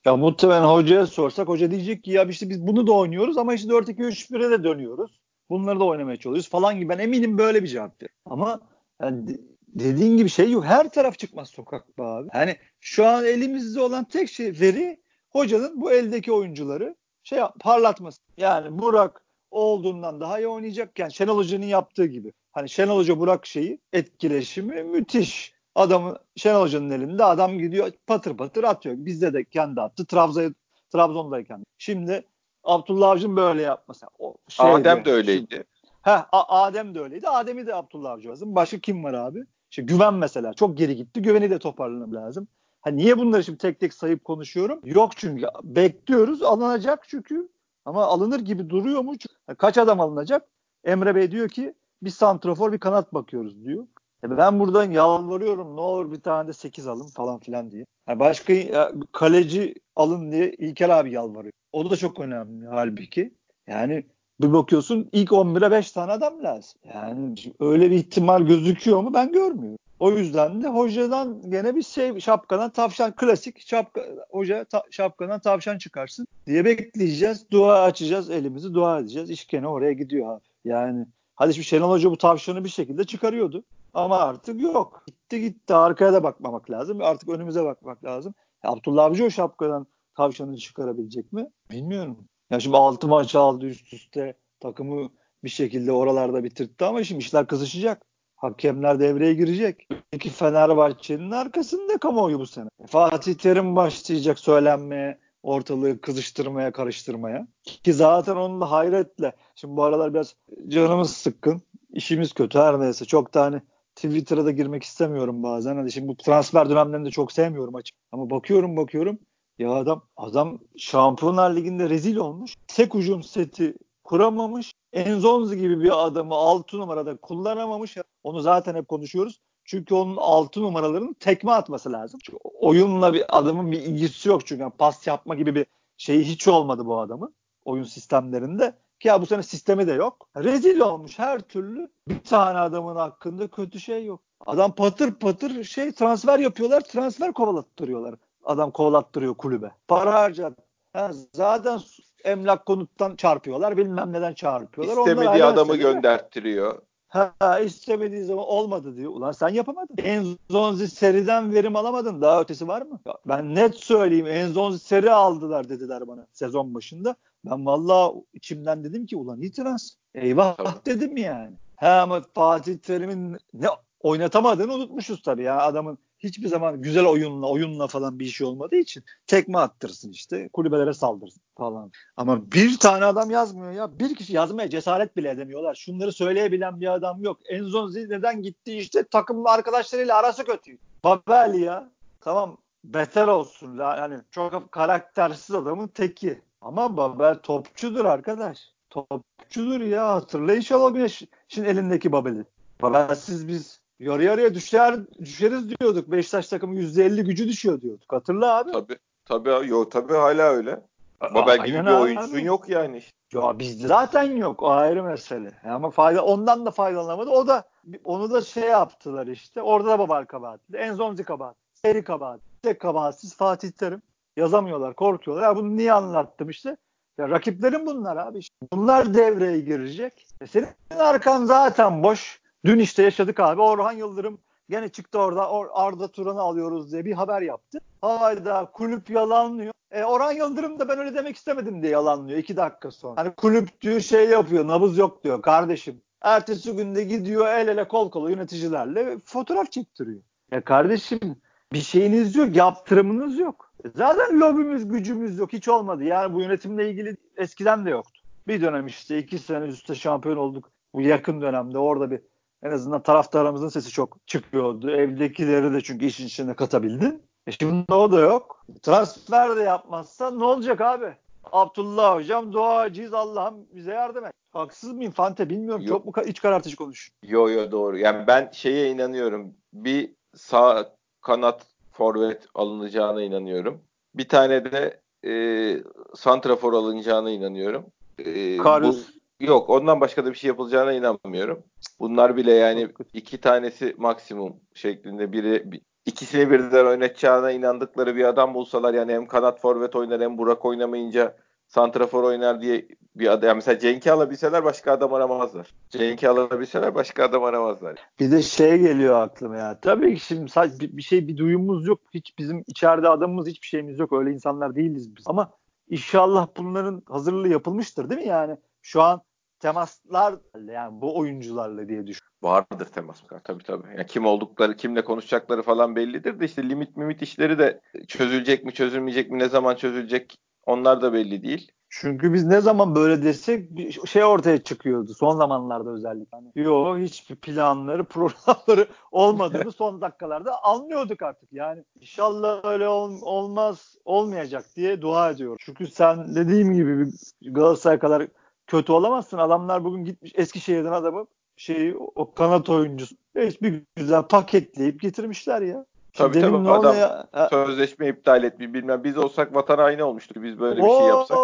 Ya 0.06 0.16
muhtemelen 0.18 0.64
hocaya 0.64 1.08
sorsak 1.08 1.48
hoca 1.48 1.72
diyecek 1.72 2.04
ki 2.04 2.12
ya 2.12 2.24
işte 2.24 2.50
biz 2.50 2.68
bunu 2.68 2.88
da 2.88 2.92
oynuyoruz 2.92 3.38
ama 3.38 3.54
işte 3.54 3.70
4-2-3-1'e 3.70 4.50
de 4.50 4.64
dönüyoruz. 4.64 5.19
Bunları 5.50 5.80
da 5.80 5.84
oynamaya 5.84 6.18
çalışıyoruz 6.18 6.50
falan 6.50 6.80
gibi. 6.80 6.90
Ben 6.90 7.00
eminim 7.00 7.38
böyle 7.38 7.64
bir 7.64 7.68
cevap 7.68 8.02
verir. 8.02 8.14
Ama 8.26 8.60
yani 9.02 9.38
dediğin 9.68 10.18
gibi 10.18 10.30
şey 10.30 10.52
yok. 10.52 10.66
Her 10.66 10.90
taraf 10.90 11.20
çıkmaz 11.20 11.50
sokak 11.50 11.98
be 11.98 12.04
abi. 12.04 12.30
Yani 12.34 12.56
şu 12.80 13.06
an 13.06 13.26
elimizde 13.26 13.82
olan 13.82 14.04
tek 14.04 14.30
şey 14.30 14.60
veri 14.62 15.00
hocanın 15.30 15.82
bu 15.82 15.92
eldeki 15.92 16.32
oyuncuları 16.32 16.96
şey 17.24 17.40
parlatması. 17.60 18.22
Yani 18.38 18.80
Burak 18.80 19.24
olduğundan 19.52 20.20
daha 20.22 20.40
iyi 20.40 20.48
oynayacakken 20.48 21.10
Şenol 21.10 21.38
Hoca'nın 21.38 21.66
yaptığı 21.66 22.06
gibi. 22.06 22.34
Hani 22.52 22.70
Şenol 22.70 22.98
Hoca 22.98 23.20
Burak 23.20 23.46
şeyi 23.46 23.80
etkileşimi 23.94 24.84
müthiş. 24.84 25.54
Adamı 25.76 26.18
Şenol 26.36 26.62
Hoca'nın 26.62 26.90
elinde 26.90 27.24
adam 27.24 27.60
gidiyor 27.60 27.92
patır 28.08 28.38
patır 28.38 28.64
atıyor. 28.64 28.96
Bizde 28.98 29.34
de 29.34 29.44
kendi 29.44 29.82
attı. 29.82 30.06
Trabzon'da 30.06 30.54
Trabzon'dayken. 30.92 31.64
Şimdi 31.78 32.24
Abdullah 32.64 33.10
Avcı'nın 33.10 33.36
böyle 33.36 33.62
yapması. 33.62 34.06
O 34.20 34.36
şeyde, 34.48 34.72
Adem 34.72 35.06
de 35.06 35.12
öyleydi. 35.12 35.64
Ha 36.02 36.28
Adem 36.32 36.96
de 36.96 37.00
öyleydi. 37.00 37.30
Adem'i 37.30 37.68
de 37.68 37.76
Abdullah 37.76 38.12
Avcı 38.12 38.30
lazım. 38.30 38.56
Başka 38.56 38.80
kim 38.80 39.04
var 39.04 39.14
abi? 39.14 39.44
İşte 39.72 39.82
Güven 39.82 40.14
mesela 40.14 40.54
çok 40.54 40.78
geri 40.78 40.96
gitti. 40.96 41.22
Güveni 41.22 41.50
de 41.50 41.60
toparlanır 41.60 42.14
lazım. 42.14 42.48
Ha 42.82 42.90
niye 42.90 43.18
bunları 43.18 43.44
şimdi 43.44 43.58
tek 43.58 43.80
tek 43.80 43.94
sayıp 43.94 44.24
konuşuyorum? 44.24 44.80
Yok 44.84 45.12
çünkü 45.16 45.46
bekliyoruz 45.64 46.44
alınacak 46.44 47.06
çünkü 47.08 47.50
ama 47.86 48.04
alınır 48.06 48.40
gibi 48.40 48.70
duruyor 48.70 49.02
mu? 49.02 49.14
Kaç 49.58 49.78
adam 49.78 50.00
alınacak? 50.00 50.48
Emre 50.84 51.16
Bey 51.16 51.32
diyor 51.32 51.50
ki 51.50 51.74
bir 52.02 52.10
santrofor 52.10 52.74
bir 52.74 52.80
kanat 52.80 53.14
bakıyoruz 53.14 53.66
diyor. 53.66 53.88
E 54.24 54.38
ben 54.38 54.60
buradan 54.60 54.92
yalvarıyorum 54.92 55.76
ne 55.76 55.82
olur 55.82 56.12
bir 56.12 56.22
tane 56.22 56.48
de 56.48 56.54
8 56.54 56.88
alın 56.88 57.08
falan 57.08 57.40
filan 57.40 57.72
diye. 57.72 57.86
Yani 58.08 58.20
başka 58.20 58.54
ya, 58.54 58.92
kaleci 59.12 59.76
alın 59.96 60.32
diye 60.32 60.52
İlker 60.52 60.90
abi 60.90 61.12
yalvarıyor. 61.12 61.54
O 61.72 61.90
da 61.90 61.98
çok 61.98 62.20
önemli 62.20 62.68
halbuki. 62.68 63.34
Yani 63.68 64.06
bir 64.42 64.54
bakıyorsun 64.54 65.10
ilk 65.12 65.30
11'e 65.30 65.72
5 65.72 65.92
tane 65.92 66.12
adam 66.12 66.44
lazım. 66.44 66.80
Yani 66.94 67.36
öyle 67.60 67.92
bir 67.92 67.96
ihtimal 67.96 68.42
gözüküyor 68.42 69.02
mu 69.02 69.14
ben 69.14 69.32
görmüyorum. 69.32 69.80
O 70.00 70.12
yüzden 70.12 70.64
de 70.64 70.68
hocadan 70.68 71.42
gene 71.50 71.76
bir 71.76 71.82
şey 71.82 72.20
şapkadan 72.20 72.70
tavşan 72.70 73.16
klasik 73.16 73.68
şapka 73.68 74.06
hoca 74.30 74.64
ta, 74.64 74.84
şapkadan 74.92 75.40
tavşan 75.40 75.78
çıkarsın 75.78 76.28
diye 76.48 76.66
bekleyeceğiz. 76.66 77.52
Dua 77.52 77.84
açacağız 77.84 78.30
elimizi 78.30 78.74
dua 78.74 79.00
edeceğiz. 79.00 79.30
İş 79.30 79.48
gene 79.48 79.68
oraya 79.68 79.94
gidiyor 79.94 80.36
abi. 80.36 80.44
Yani 80.66 81.06
hadi 81.36 81.54
şimdi 81.54 81.68
Şenol 81.68 81.92
Hoca 81.92 82.12
bu 82.12 82.18
tavşanı 82.18 82.64
bir 82.64 82.70
şekilde 82.70 83.04
çıkarıyordu. 83.04 83.64
Ama 83.94 84.18
artık 84.18 84.62
yok. 84.62 85.04
Gitti 85.08 85.42
gitti. 85.42 85.74
Arkaya 85.74 86.14
da 86.14 86.24
bakmamak 86.24 86.70
lazım. 86.70 87.02
Artık 87.02 87.30
önümüze 87.30 87.64
bakmak 87.64 88.04
lazım. 88.04 88.34
Abdullah 88.64 89.06
Avcı 89.06 89.26
o 89.26 89.30
şapkadan 89.30 89.88
tavşanı 90.20 90.58
çıkarabilecek 90.58 91.34
mi? 91.34 91.48
Bilmiyorum. 91.72 92.28
Ya 92.50 92.60
şimdi 92.60 92.78
6 92.78 93.08
maç 93.08 93.36
aldı 93.36 93.66
üst 93.66 93.94
üste. 93.94 94.38
Takımı 94.60 95.10
bir 95.44 95.50
şekilde 95.50 95.92
oralarda 95.92 96.44
bitirtti 96.44 96.86
ama 96.86 97.04
şimdi 97.04 97.22
işler 97.22 97.48
kızışacak. 97.48 98.02
Hakemler 98.36 99.00
devreye 99.00 99.34
girecek. 99.34 99.88
Peki 100.12 100.30
Fenerbahçe'nin 100.30 101.32
arkasında 101.32 101.98
kamuoyu 101.98 102.40
bu 102.40 102.46
sene. 102.46 102.70
Fatih 102.88 103.34
Terim 103.34 103.76
başlayacak 103.76 104.40
söylenmeye, 104.40 105.20
ortalığı 105.44 106.02
kızıştırmaya, 106.02 106.72
karıştırmaya. 106.72 107.48
Ki 107.64 107.94
zaten 107.94 108.36
onun 108.36 108.62
da 108.62 108.72
hayretle. 108.72 109.36
Şimdi 109.56 109.78
bu 109.78 109.84
aralar 109.84 110.14
biraz 110.14 110.36
canımız 110.68 111.12
sıkkın. 111.12 111.62
işimiz 111.94 112.34
kötü 112.34 112.60
her 112.60 112.80
neyse. 112.80 113.06
Çok 113.06 113.34
da 113.34 113.42
hani 113.42 113.62
Twitter'a 113.96 114.46
da 114.46 114.52
girmek 114.52 114.84
istemiyorum 114.84 115.44
bazen. 115.44 115.76
Hani 115.76 115.92
şimdi 115.92 116.08
bu 116.08 116.18
transfer 116.18 116.70
dönemlerinde 116.70 117.12
çok 117.12 117.32
sevmiyorum 117.32 117.76
açık. 117.76 117.98
Ama 118.12 118.30
bakıyorum 118.30 118.78
bakıyorum. 118.78 119.20
Ya 119.60 119.72
adam 119.74 120.02
adam 120.18 120.60
Şampiyonlar 120.78 121.56
Ligi'nde 121.56 121.90
rezil 121.90 122.16
olmuş. 122.16 122.56
Tek 122.68 122.96
ucum 122.96 123.24
seti 123.24 123.74
kuramamış. 124.04 124.74
Enzonzi 124.94 125.58
gibi 125.58 125.84
bir 125.84 126.06
adamı 126.06 126.36
6 126.36 126.78
numarada 126.78 127.18
kullanamamış. 127.18 127.98
Onu 128.24 128.40
zaten 128.40 128.76
hep 128.76 128.88
konuşuyoruz. 128.88 129.40
Çünkü 129.66 129.96
onun 129.96 130.18
6 130.18 130.62
numaralarının 130.62 131.14
tekme 131.14 131.52
atması 131.52 131.92
lazım. 131.92 132.20
Çünkü 132.24 132.38
oyunla 132.44 133.14
bir 133.14 133.38
adamın 133.38 133.72
bir 133.72 133.82
ilgisi 133.82 134.30
yok 134.30 134.46
çünkü 134.46 134.62
yani 134.62 134.74
pas 134.78 135.08
yapma 135.08 135.36
gibi 135.36 135.56
bir 135.56 135.66
şeyi 135.98 136.24
hiç 136.24 136.48
olmadı 136.48 136.86
bu 136.86 137.00
adamın 137.00 137.36
oyun 137.66 137.84
sistemlerinde. 137.84 138.74
Ki 139.00 139.08
ya 139.08 139.22
bu 139.22 139.26
sene 139.26 139.44
sistemi 139.44 139.88
de 139.88 139.94
yok. 139.94 140.30
Rezil 140.38 140.80
olmuş 140.80 141.20
her 141.20 141.40
türlü. 141.42 141.92
Bir 142.08 142.20
tane 142.20 142.60
adamın 142.60 142.96
hakkında 142.96 143.48
kötü 143.48 143.80
şey 143.80 144.06
yok. 144.06 144.22
Adam 144.46 144.76
patır 144.76 145.14
patır 145.14 145.64
şey 145.64 145.92
transfer 145.92 146.40
yapıyorlar. 146.40 146.82
Transfer 146.82 147.34
kovalattırıyorlar. 147.34 148.16
Adam 148.50 148.72
kovalattırıyor 148.72 149.36
kulübe. 149.36 149.72
Para 149.88 150.14
harcar. 150.14 150.54
Yani 150.96 151.16
zaten 151.34 151.80
emlak 152.24 152.66
konuttan 152.66 153.16
çarpıyorlar. 153.16 153.78
Bilmem 153.78 154.14
neden 154.14 154.34
çarpıyorlar. 154.34 154.98
İstemediği 154.98 155.44
adamı 155.46 155.76
gönderttiriyor. 155.76 156.82
Ha 157.08 157.60
istemediği 157.60 158.24
zaman 158.24 158.46
olmadı 158.46 158.96
diyor. 158.96 159.12
Ulan 159.12 159.32
sen 159.32 159.50
yapamadın. 159.50 159.96
Enzonzi 159.98 160.88
seriden 160.88 161.54
verim 161.54 161.76
alamadın. 161.76 162.22
Daha 162.22 162.42
ötesi 162.42 162.68
var 162.68 162.82
mı? 162.82 163.00
Ya 163.06 163.14
ben 163.28 163.56
net 163.56 163.76
söyleyeyim. 163.76 164.28
Enzonzi 164.28 164.80
seri 164.80 165.12
aldılar 165.12 165.70
dediler 165.70 166.08
bana 166.08 166.28
sezon 166.32 166.74
başında. 166.74 167.16
Ben 167.46 167.66
vallahi 167.66 168.14
içimden 168.34 168.84
dedim 168.84 169.06
ki 169.06 169.18
ulan 169.18 169.42
iyi 169.42 169.52
trans. 169.52 169.92
Eyvah 170.16 170.58
tabii. 170.58 170.86
dedim 170.86 171.18
yani. 171.18 171.56
Ha 171.76 172.02
ama 172.02 172.22
Fatih 172.34 172.78
Terim'in 172.78 173.38
ne 173.54 173.68
oynatamadığını 174.00 174.74
unutmuşuz 174.74 175.22
tabii 175.22 175.44
ya. 175.44 175.62
Adamın 175.62 175.98
hiçbir 176.20 176.48
zaman 176.48 176.82
güzel 176.82 177.06
oyunla 177.06 177.48
oyunla 177.48 177.88
falan 177.88 178.20
bir 178.20 178.26
şey 178.26 178.48
olmadığı 178.48 178.76
için 178.76 179.04
tekme 179.28 179.58
attırsın 179.58 180.12
işte 180.12 180.50
kulübelere 180.54 180.94
saldırsın 180.94 181.42
falan. 181.58 181.92
Ama 182.18 182.52
bir 182.52 182.78
tane 182.78 183.06
adam 183.06 183.32
yazmıyor 183.32 183.72
ya. 183.72 184.00
Bir 184.00 184.16
kişi 184.16 184.34
yazmaya 184.34 184.70
cesaret 184.70 185.18
bile 185.18 185.30
edemiyorlar. 185.30 185.76
Şunları 185.76 186.12
söyleyebilen 186.12 186.82
bir 186.82 186.94
adam 186.94 187.24
yok. 187.24 187.40
Enzonzi 187.50 188.10
neden 188.10 188.42
gitti 188.42 188.78
işte 188.78 189.04
takım 189.04 189.48
arkadaşlarıyla 189.48 190.18
arası 190.18 190.46
kötü. 190.46 190.78
Babel 191.04 191.54
ya. 191.54 191.90
Tamam 192.22 192.58
beter 192.84 193.28
olsun. 193.28 193.78
Yani 193.78 194.16
çok 194.32 194.72
karaktersiz 194.72 195.56
adamın 195.56 195.88
teki. 195.88 196.42
Ama 196.62 196.98
Babel 196.98 197.36
topçudur 197.36 198.06
arkadaş. 198.06 198.60
Topçudur 198.90 199.82
ya. 199.82 200.10
Hatırla 200.10 200.56
inşallah 200.56 200.94
Güneş'in 200.94 201.64
elindeki 201.64 202.12
Babel'i. 202.12 202.46
Babelsiz 202.82 203.48
biz 203.48 203.79
yarı 204.00 204.24
yarıya 204.24 204.54
düşer, 204.54 204.96
düşeriz 205.20 205.70
diyorduk. 205.70 206.12
Beşiktaş 206.12 206.48
takımı 206.48 206.76
%50 206.80 207.22
gücü 207.22 207.48
düşüyor 207.48 207.82
diyorduk. 207.82 208.14
Hatırla 208.14 208.58
abi. 208.58 208.72
Tabii. 208.72 208.98
Tabii 209.26 209.52
abi. 209.52 209.68
Yok 209.68 209.92
tabii 209.92 210.14
hala 210.14 210.44
öyle. 210.44 210.82
Babel 211.22 211.66
gibi 211.66 211.86
bir 211.86 211.92
oyuncusun 211.92 212.34
abi. 212.34 212.44
yok 212.44 212.70
yani. 212.70 213.04
Ya 213.34 213.60
bizde 213.60 213.88
zaten 213.88 214.24
yok. 214.24 214.64
O 214.64 214.70
ayrı 214.70 215.04
mesele. 215.04 215.52
Ama 215.64 215.90
fayda 215.90 216.26
ondan 216.26 216.66
da 216.66 216.72
faydalanamadı. 216.72 217.30
O 217.30 217.48
da 217.48 217.64
onu 218.04 218.32
da 218.32 218.42
şey 218.42 218.64
yaptılar 218.64 219.28
işte. 219.28 219.62
Orada 219.62 219.90
da 219.90 220.00
Babel 220.00 220.26
kabahatli. 220.26 220.78
Enzonzi 220.78 221.24
kabahat. 221.24 221.56
Seri 221.74 222.04
kabahat. 222.04 222.40
Tek 222.62 222.80
kabahatsiz 222.80 223.36
Fatih 223.36 223.72
Terim. 223.72 224.02
Yazamıyorlar, 224.38 224.94
korkuyorlar. 224.94 225.44
Ya 225.44 225.56
bunu 225.56 225.78
niye 225.78 225.94
anlattım 225.94 226.50
işte? 226.50 226.78
Ya 227.18 227.30
rakiplerin 227.30 227.86
bunlar 227.86 228.18
abi. 228.18 228.40
Bunlar 228.74 229.14
devreye 229.14 229.60
girecek. 229.60 230.28
E 230.42 230.48
senin 230.48 230.68
arkan 231.00 231.46
zaten 231.46 232.04
boş. 232.04 232.39
Dün 232.66 232.80
işte 232.80 233.04
yaşadık 233.04 233.40
abi. 233.40 233.62
Orhan 233.62 233.92
Yıldırım 233.92 234.40
gene 234.70 234.90
çıktı 234.90 235.20
orada 235.20 235.50
Or 235.50 235.68
Arda 235.74 236.08
Turan'ı 236.08 236.42
alıyoruz 236.42 236.92
diye 236.92 237.06
bir 237.06 237.14
haber 237.14 237.42
yaptı. 237.42 237.80
Hayda 238.02 238.66
kulüp 238.74 239.10
yalanlıyor. 239.10 239.74
E, 239.92 240.04
Orhan 240.04 240.32
Yıldırım 240.32 240.80
da 240.80 240.90
ben 240.90 241.00
öyle 241.00 241.16
demek 241.16 241.36
istemedim 241.36 241.82
diye 241.82 241.92
yalanlıyor 241.92 242.40
iki 242.40 242.58
dakika 242.58 242.92
sonra. 242.92 243.22
Hani 243.22 243.32
kulüp 243.32 243.82
diyor 243.82 244.00
şey 244.00 244.30
yapıyor 244.30 244.68
nabız 244.68 244.98
yok 244.98 245.24
diyor 245.24 245.42
kardeşim. 245.42 246.02
Ertesi 246.22 246.76
günde 246.76 247.04
gidiyor 247.04 247.48
el 247.48 247.68
ele 247.68 247.88
kol 247.88 248.12
kola 248.12 248.30
yöneticilerle 248.30 249.18
fotoğraf 249.26 249.72
çektiriyor. 249.72 250.22
Ya 250.52 250.64
kardeşim 250.64 251.36
bir 251.74 251.82
şeyiniz 251.82 252.36
yok 252.36 252.56
yaptırımınız 252.56 253.40
yok. 253.40 253.74
E, 253.86 253.90
zaten 253.96 254.40
lobimiz 254.40 254.88
gücümüz 254.88 255.38
yok 255.38 255.54
hiç 255.54 255.68
olmadı. 255.68 256.04
Yani 256.04 256.34
bu 256.34 256.42
yönetimle 256.42 256.90
ilgili 256.90 257.18
eskiden 257.38 257.86
de 257.86 257.90
yoktu. 257.90 258.22
Bir 258.48 258.62
dönem 258.62 258.88
işte 258.88 259.18
iki 259.18 259.40
sene 259.40 259.66
üstte 259.66 259.96
şampiyon 259.96 260.38
olduk. 260.38 260.72
Bu 260.94 261.02
yakın 261.02 261.42
dönemde 261.42 261.78
orada 261.78 262.12
bir 262.12 262.22
en 262.64 262.72
azından 262.72 263.04
taraftarımızın 263.04 263.70
sesi 263.70 263.92
çok 263.92 264.28
çıkıyordu. 264.28 264.92
Evdekileri 264.92 265.74
de 265.74 265.82
çünkü 265.82 266.06
işin 266.06 266.26
içine 266.26 266.54
katabildin. 266.54 267.24
E 267.48 267.52
şimdi 267.52 267.94
o 267.94 268.12
da 268.12 268.20
yok. 268.20 268.66
Transfer 268.82 269.56
de 269.56 269.62
yapmazsan 269.62 270.40
ne 270.40 270.44
olacak 270.44 270.82
abi? 270.82 271.14
Abdullah 271.52 272.16
hocam 272.16 272.54
duacıyız 272.54 273.14
Allah'ım 273.14 273.56
bize 273.74 273.92
yardım 273.92 274.26
et. 274.26 274.34
Haksız 274.52 274.94
mıyım 274.94 275.12
Fante 275.12 275.50
bilmiyorum. 275.50 275.82
Yok. 275.82 275.90
Çok 276.06 276.18
mu 276.18 276.24
iç 276.24 276.42
karartıcı 276.42 276.76
konuş? 276.76 277.12
Yo 277.24 277.50
yo 277.50 277.72
doğru. 277.72 277.98
Yani 277.98 278.28
ben 278.28 278.50
şeye 278.54 278.92
inanıyorum. 278.92 279.54
Bir 279.74 280.12
sağ 280.36 280.96
kanat 281.22 281.66
forvet 281.92 282.48
alınacağına 282.56 283.22
inanıyorum. 283.22 283.82
Bir 284.16 284.28
tane 284.28 284.72
de 284.72 285.02
e, 285.26 285.84
santrafor 286.16 286.74
alınacağına 286.74 287.32
inanıyorum. 287.32 287.86
E, 288.18 288.58
Karius. 288.58 289.19
Yok 289.40 289.70
ondan 289.70 290.02
başka 290.02 290.26
da 290.26 290.30
bir 290.30 290.36
şey 290.36 290.48
yapılacağına 290.48 290.94
inanmıyorum. 290.94 291.64
Bunlar 292.00 292.36
bile 292.36 292.54
yani 292.54 292.90
iki 293.14 293.42
tanesi 293.42 293.96
maksimum 293.98 294.56
şeklinde 294.74 295.32
biri 295.32 295.82
ikisini 296.06 296.52
birden 296.52 296.86
oynatacağına 296.86 297.52
inandıkları 297.52 298.16
bir 298.16 298.24
adam 298.24 298.54
bulsalar 298.54 298.94
yani 298.94 299.14
hem 299.14 299.26
kanat 299.26 299.62
forvet 299.62 299.96
oynar 299.96 300.22
hem 300.22 300.38
Burak 300.38 300.66
oynamayınca 300.66 301.36
santrafor 301.68 302.24
oynar 302.24 302.62
diye 302.62 302.88
bir 303.16 303.28
adam. 303.28 303.48
Yani 303.48 303.56
mesela 303.56 303.80
Cenk'i 303.80 304.12
alabilseler 304.12 304.64
başka 304.64 304.92
adam 304.92 305.14
aramazlar. 305.14 305.74
Cenk'i 305.90 306.30
alabilseler 306.30 306.96
başka 306.96 307.24
adam 307.24 307.44
aramazlar. 307.44 308.00
Bir 308.20 308.32
de 308.32 308.42
şey 308.42 308.80
geliyor 308.80 309.22
aklıma 309.22 309.58
ya. 309.58 309.80
Tabii 309.80 310.16
ki 310.16 310.20
şimdi 310.20 310.52
sadece 310.52 310.98
bir 310.98 311.02
şey 311.02 311.28
bir 311.28 311.38
duyumumuz 311.38 311.88
yok. 311.88 312.00
Hiç 312.14 312.38
bizim 312.38 312.64
içeride 312.68 313.10
adamımız 313.10 313.48
hiçbir 313.48 313.68
şeyimiz 313.68 314.00
yok. 314.00 314.14
Öyle 314.14 314.32
insanlar 314.32 314.76
değiliz 314.76 315.16
biz. 315.16 315.24
Ama 315.28 315.52
inşallah 315.90 316.48
bunların 316.58 317.04
hazırlığı 317.10 317.50
yapılmıştır 317.50 318.10
değil 318.10 318.22
mi 318.22 318.28
yani? 318.28 318.58
Şu 318.82 319.02
an 319.02 319.22
temaslar 319.60 320.36
yani 320.68 321.02
bu 321.02 321.18
oyuncularla 321.18 321.88
diye 321.88 322.08
düşün. 322.08 322.26
Vardır 322.42 322.86
temaslar 322.86 323.40
tabii 323.44 323.64
tabii. 323.64 323.88
Yani 323.88 324.06
kim 324.06 324.26
oldukları, 324.26 324.76
kimle 324.76 325.04
konuşacakları 325.04 325.62
falan 325.62 325.96
bellidir 325.96 326.40
de 326.40 326.46
işte 326.46 326.70
limit 326.70 326.98
mimit 326.98 327.22
işleri 327.22 327.58
de 327.58 327.82
çözülecek 328.08 328.66
mi, 328.66 328.74
çözülmeyecek 328.74 329.32
mi, 329.32 329.40
ne 329.40 329.50
zaman 329.50 329.76
çözülecek 329.76 330.38
onlar 330.66 331.02
da 331.02 331.14
belli 331.14 331.44
değil. 331.44 331.72
Çünkü 331.92 332.34
biz 332.34 332.46
ne 332.46 332.62
zaman 332.62 332.96
böyle 332.96 333.24
desek 333.24 333.72
bir 333.76 334.08
şey 334.08 334.24
ortaya 334.24 334.64
çıkıyordu 334.64 335.14
son 335.14 335.38
zamanlarda 335.38 335.90
özellikle. 335.90 336.38
Hani, 336.38 336.52
yo 336.56 336.98
hiçbir 336.98 337.36
planları, 337.36 338.04
programları 338.10 338.88
olmadığını 339.12 339.72
son 339.72 340.02
dakikalarda 340.02 340.64
anlıyorduk 340.64 341.22
artık. 341.22 341.54
Yani 341.54 341.84
inşallah 342.00 342.66
öyle 342.66 342.88
ol, 342.88 343.22
olmaz, 343.22 343.96
olmayacak 344.06 344.66
diye 344.76 345.02
dua 345.02 345.30
ediyorum. 345.30 345.58
Çünkü 345.60 345.88
sen 345.88 346.36
dediğim 346.36 346.74
gibi 346.74 347.06
Galatasaray 347.42 348.00
kadar 348.00 348.28
kötü 348.70 348.92
olamazsın. 348.92 349.38
Adamlar 349.38 349.84
bugün 349.84 350.04
gitmiş 350.06 350.32
Eskişehir'den 350.36 350.92
adamı 350.92 351.26
şeyi 351.58 351.96
o 351.98 352.34
kanat 352.34 352.70
oyuncusu 352.70 353.16
bir 353.36 353.84
güzel 353.96 354.24
paketleyip 354.24 355.02
getirmişler 355.02 355.62
ya. 355.62 355.86
Tabii 356.14 356.34
Demin 356.34 356.66
tabii 356.66 356.70
adam 356.70 356.96
ya? 356.96 357.28
sözleşme 357.50 358.08
iptal 358.08 358.44
etmiş 358.44 358.74
bilmem. 358.74 359.04
Biz 359.04 359.18
olsak 359.18 359.56
vatan 359.56 359.78
haini 359.78 360.04
olmuştuk 360.04 360.44
biz 360.44 360.60
böyle 360.60 360.78
bir 360.82 360.88
Oo, 360.88 361.00
şey 361.00 361.08
yapsak. 361.08 361.38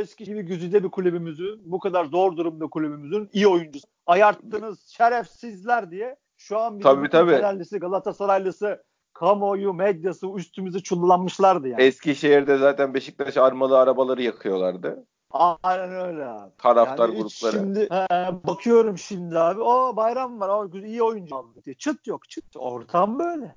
Eski 0.00 0.24
gibi 0.24 0.42
güzide 0.42 0.84
bir 0.84 0.88
kulübümüzü 0.88 1.58
bu 1.64 1.78
kadar 1.78 2.04
zor 2.04 2.36
durumda 2.36 2.66
kulübümüzün 2.66 3.28
iyi 3.32 3.48
oyuncusu 3.48 3.86
ayarttınız 4.06 4.86
şerefsizler 4.88 5.90
diye 5.90 6.16
şu 6.36 6.58
an 6.58 6.78
bizim 6.78 6.92
tabii, 6.92 7.08
tabii. 7.08 7.30
Fenerlisi 7.30 7.78
Galatasaraylısı 7.78 8.82
kamuoyu 9.12 9.74
medyası 9.74 10.26
üstümüze 10.36 10.80
çullanmışlardı 10.80 11.68
yani. 11.68 11.82
Eskişehir'de 11.82 12.56
zaten 12.58 12.94
Beşiktaş 12.94 13.36
armalı 13.36 13.78
arabaları 13.78 14.22
yakıyorlardı. 14.22 15.04
Aynen 15.30 15.90
öyle 15.90 16.24
abi. 16.26 16.50
Taraftar 16.58 17.08
yani 17.08 17.18
grupları. 17.18 17.52
Şimdi 17.52 17.80
he, 17.80 18.32
bakıyorum 18.46 18.98
şimdi 18.98 19.38
abi. 19.38 19.60
O 19.60 19.96
bayram 19.96 20.40
var. 20.40 20.48
O 20.48 20.78
iyi 20.78 21.02
oyuncu 21.02 21.36
aldı 21.36 21.64
diye. 21.64 21.74
Çıt 21.74 22.06
yok 22.06 22.28
çıt. 22.28 22.44
Ortam 22.56 23.18
böyle. 23.18 23.54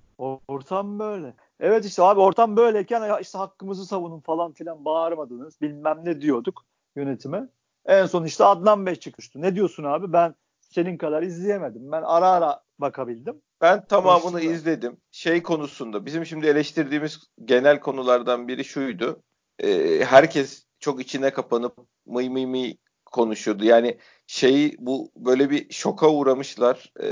Ortam 0.48 1.00
böyle. 1.00 1.34
Evet 1.60 1.86
işte 1.86 2.04
abi 2.04 2.20
ortam 2.20 2.58
böyleyken 2.58 3.20
işte 3.22 3.38
hakkımızı 3.38 3.86
savunun 3.86 4.20
falan 4.20 4.52
filan 4.52 4.86
bağırmadınız. 4.86 5.62
Bilmem 5.62 6.00
ne 6.04 6.22
diyorduk 6.22 6.66
yönetime. 6.96 7.48
En 7.86 8.06
son 8.06 8.26
işte 8.26 8.44
Adnan 8.44 8.86
Bey 8.86 8.96
çıkmıştı. 8.96 9.42
Ne 9.42 9.56
diyorsun 9.56 9.84
abi? 9.84 10.14
Ben 10.14 10.36
senin 10.62 10.98
kadar 10.98 11.24
izleyemedim. 11.24 11.92
Ben 11.92 12.02
ara 12.02 12.30
ara 12.30 12.62
bakabildim. 12.80 13.42
Ben 13.62 13.86
tamamını 13.86 14.22
Konusunda. 14.22 14.54
izledim. 14.54 14.98
Şey 15.12 15.44
konusunda 15.44 16.06
bizim 16.06 16.26
şimdi 16.26 16.48
eleştirdiğimiz 16.48 17.20
genel 17.46 17.80
konulardan 17.80 18.48
biri 18.48 18.64
şuydu. 18.64 19.22
Ee, 19.60 20.04
herkes 20.06 20.66
çok 20.82 21.02
içine 21.02 21.30
kapanıp 21.30 21.78
mıy 22.06 22.30
mıy 22.30 22.46
mıy 22.46 22.74
konuşuyordu. 23.06 23.66
Yani 23.66 23.98
şeyi 24.28 24.76
bu 24.80 25.12
böyle 25.16 25.50
bir 25.50 25.74
şoka 25.74 26.10
uğramışlar 26.10 26.92
e, 27.00 27.08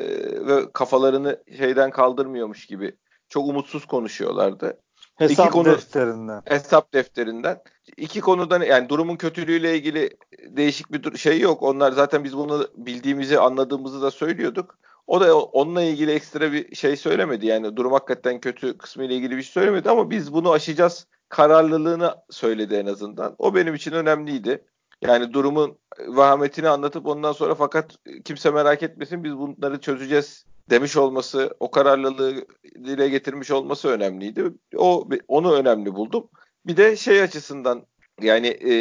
ve 0.48 0.72
kafalarını 0.74 1.44
şeyden 1.58 1.92
kaldırmıyormuş 1.92 2.66
gibi 2.66 2.96
çok 3.30 3.48
umutsuz 3.48 3.86
konuşuyorlardı. 3.86 4.82
Hesap 5.16 5.46
İki 5.46 5.54
konu, 5.54 5.66
defterinden. 5.66 6.42
Hesap 6.46 6.94
defterinden. 6.94 7.62
İki 7.98 8.22
konudan 8.22 8.62
yani 8.62 8.90
durumun 8.90 9.16
kötülüğüyle 9.16 9.76
ilgili 9.76 10.18
değişik 10.48 10.92
bir 10.92 11.18
şey 11.18 11.40
yok. 11.40 11.64
Onlar 11.64 11.92
zaten 11.92 12.24
biz 12.24 12.38
bunu 12.38 12.68
bildiğimizi 12.76 13.40
anladığımızı 13.40 14.02
da 14.02 14.12
söylüyorduk. 14.12 14.80
O 15.08 15.22
da 15.22 15.40
onunla 15.40 15.82
ilgili 15.82 16.12
ekstra 16.12 16.52
bir 16.52 16.76
şey 16.76 16.96
söylemedi. 16.96 17.46
Yani 17.46 17.76
durum 17.76 17.92
hakikaten 17.92 18.40
kötü 18.40 18.78
kısmı 18.78 19.04
ile 19.04 19.16
ilgili 19.16 19.38
bir 19.38 19.44
şey 19.44 19.52
söylemedi 19.52 19.90
ama 19.90 20.10
biz 20.10 20.34
bunu 20.34 20.52
aşacağız 20.52 21.08
kararlılığını 21.30 22.16
söyledi 22.30 22.76
en 22.76 22.86
azından. 22.86 23.36
O 23.38 23.56
benim 23.56 23.76
için 23.76 23.92
önemliydi. 23.92 24.66
Yani 25.02 25.34
durumun 25.34 25.78
vahametini 26.08 26.70
anlatıp 26.70 27.08
ondan 27.08 27.32
sonra 27.32 27.56
fakat 27.56 27.98
kimse 28.26 28.52
merak 28.52 28.84
etmesin 28.84 29.24
biz 29.24 29.38
bunları 29.38 29.82
çözeceğiz 29.82 30.46
demiş 30.70 30.98
olması, 30.98 31.56
o 31.60 31.72
kararlılığı 31.72 32.46
dile 32.76 33.10
getirmiş 33.10 33.52
olması 33.52 33.88
önemliydi. 33.88 34.54
O 34.78 35.08
onu 35.28 35.54
önemli 35.54 35.96
buldum. 35.96 36.30
Bir 36.66 36.78
de 36.78 36.96
şey 36.96 37.22
açısından 37.22 37.86
yani 38.22 38.48
e, 38.48 38.74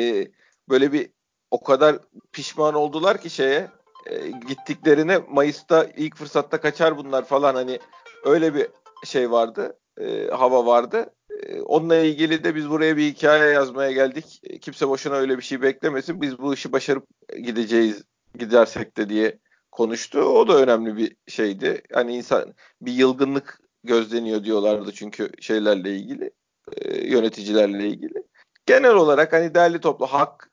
böyle 0.69 0.93
bir 0.93 1.11
o 1.50 1.62
kadar 1.62 1.99
pişman 2.33 2.75
oldular 2.75 3.21
ki 3.21 3.31
şeye 3.31 3.69
e, 4.07 4.28
gittiklerine 4.28 5.19
Mayıs'ta 5.19 5.85
ilk 5.97 6.17
fırsatta 6.17 6.61
kaçar 6.61 6.97
bunlar 6.97 7.25
falan 7.25 7.55
hani 7.55 7.78
öyle 8.25 8.55
bir 8.55 8.67
şey 9.05 9.31
vardı. 9.31 9.78
E, 10.00 10.28
hava 10.28 10.67
vardı. 10.67 11.14
E, 11.47 11.61
onunla 11.61 11.97
ilgili 11.97 12.45
de 12.45 12.54
biz 12.54 12.71
buraya 12.71 12.97
bir 12.97 13.07
hikaye 13.07 13.52
yazmaya 13.52 13.92
geldik. 13.92 14.40
E, 14.45 14.59
kimse 14.59 14.88
boşuna 14.88 15.14
öyle 15.14 15.37
bir 15.37 15.42
şey 15.42 15.62
beklemesin. 15.62 16.21
Biz 16.21 16.38
bu 16.38 16.54
işi 16.54 16.73
başarıp 16.73 17.07
gideceğiz 17.37 18.02
gidersek 18.38 18.97
de 18.97 19.09
diye 19.09 19.38
konuştu. 19.73 20.21
O 20.21 20.49
da 20.49 20.57
önemli 20.57 20.97
bir 20.97 21.16
şeydi. 21.28 21.83
Hani 21.92 22.16
insan 22.16 22.54
bir 22.83 22.92
yılgınlık 22.92 23.61
gözleniyor 23.85 24.45
diyorlardı 24.45 24.92
çünkü 24.92 25.30
şeylerle 25.40 25.97
ilgili, 25.97 26.30
e, 26.73 27.07
yöneticilerle 27.07 27.88
ilgili. 27.88 28.23
Genel 28.66 28.95
olarak 28.95 29.33
hani 29.33 29.54
değerli 29.54 29.80
toplu 29.80 30.07
hak 30.07 30.50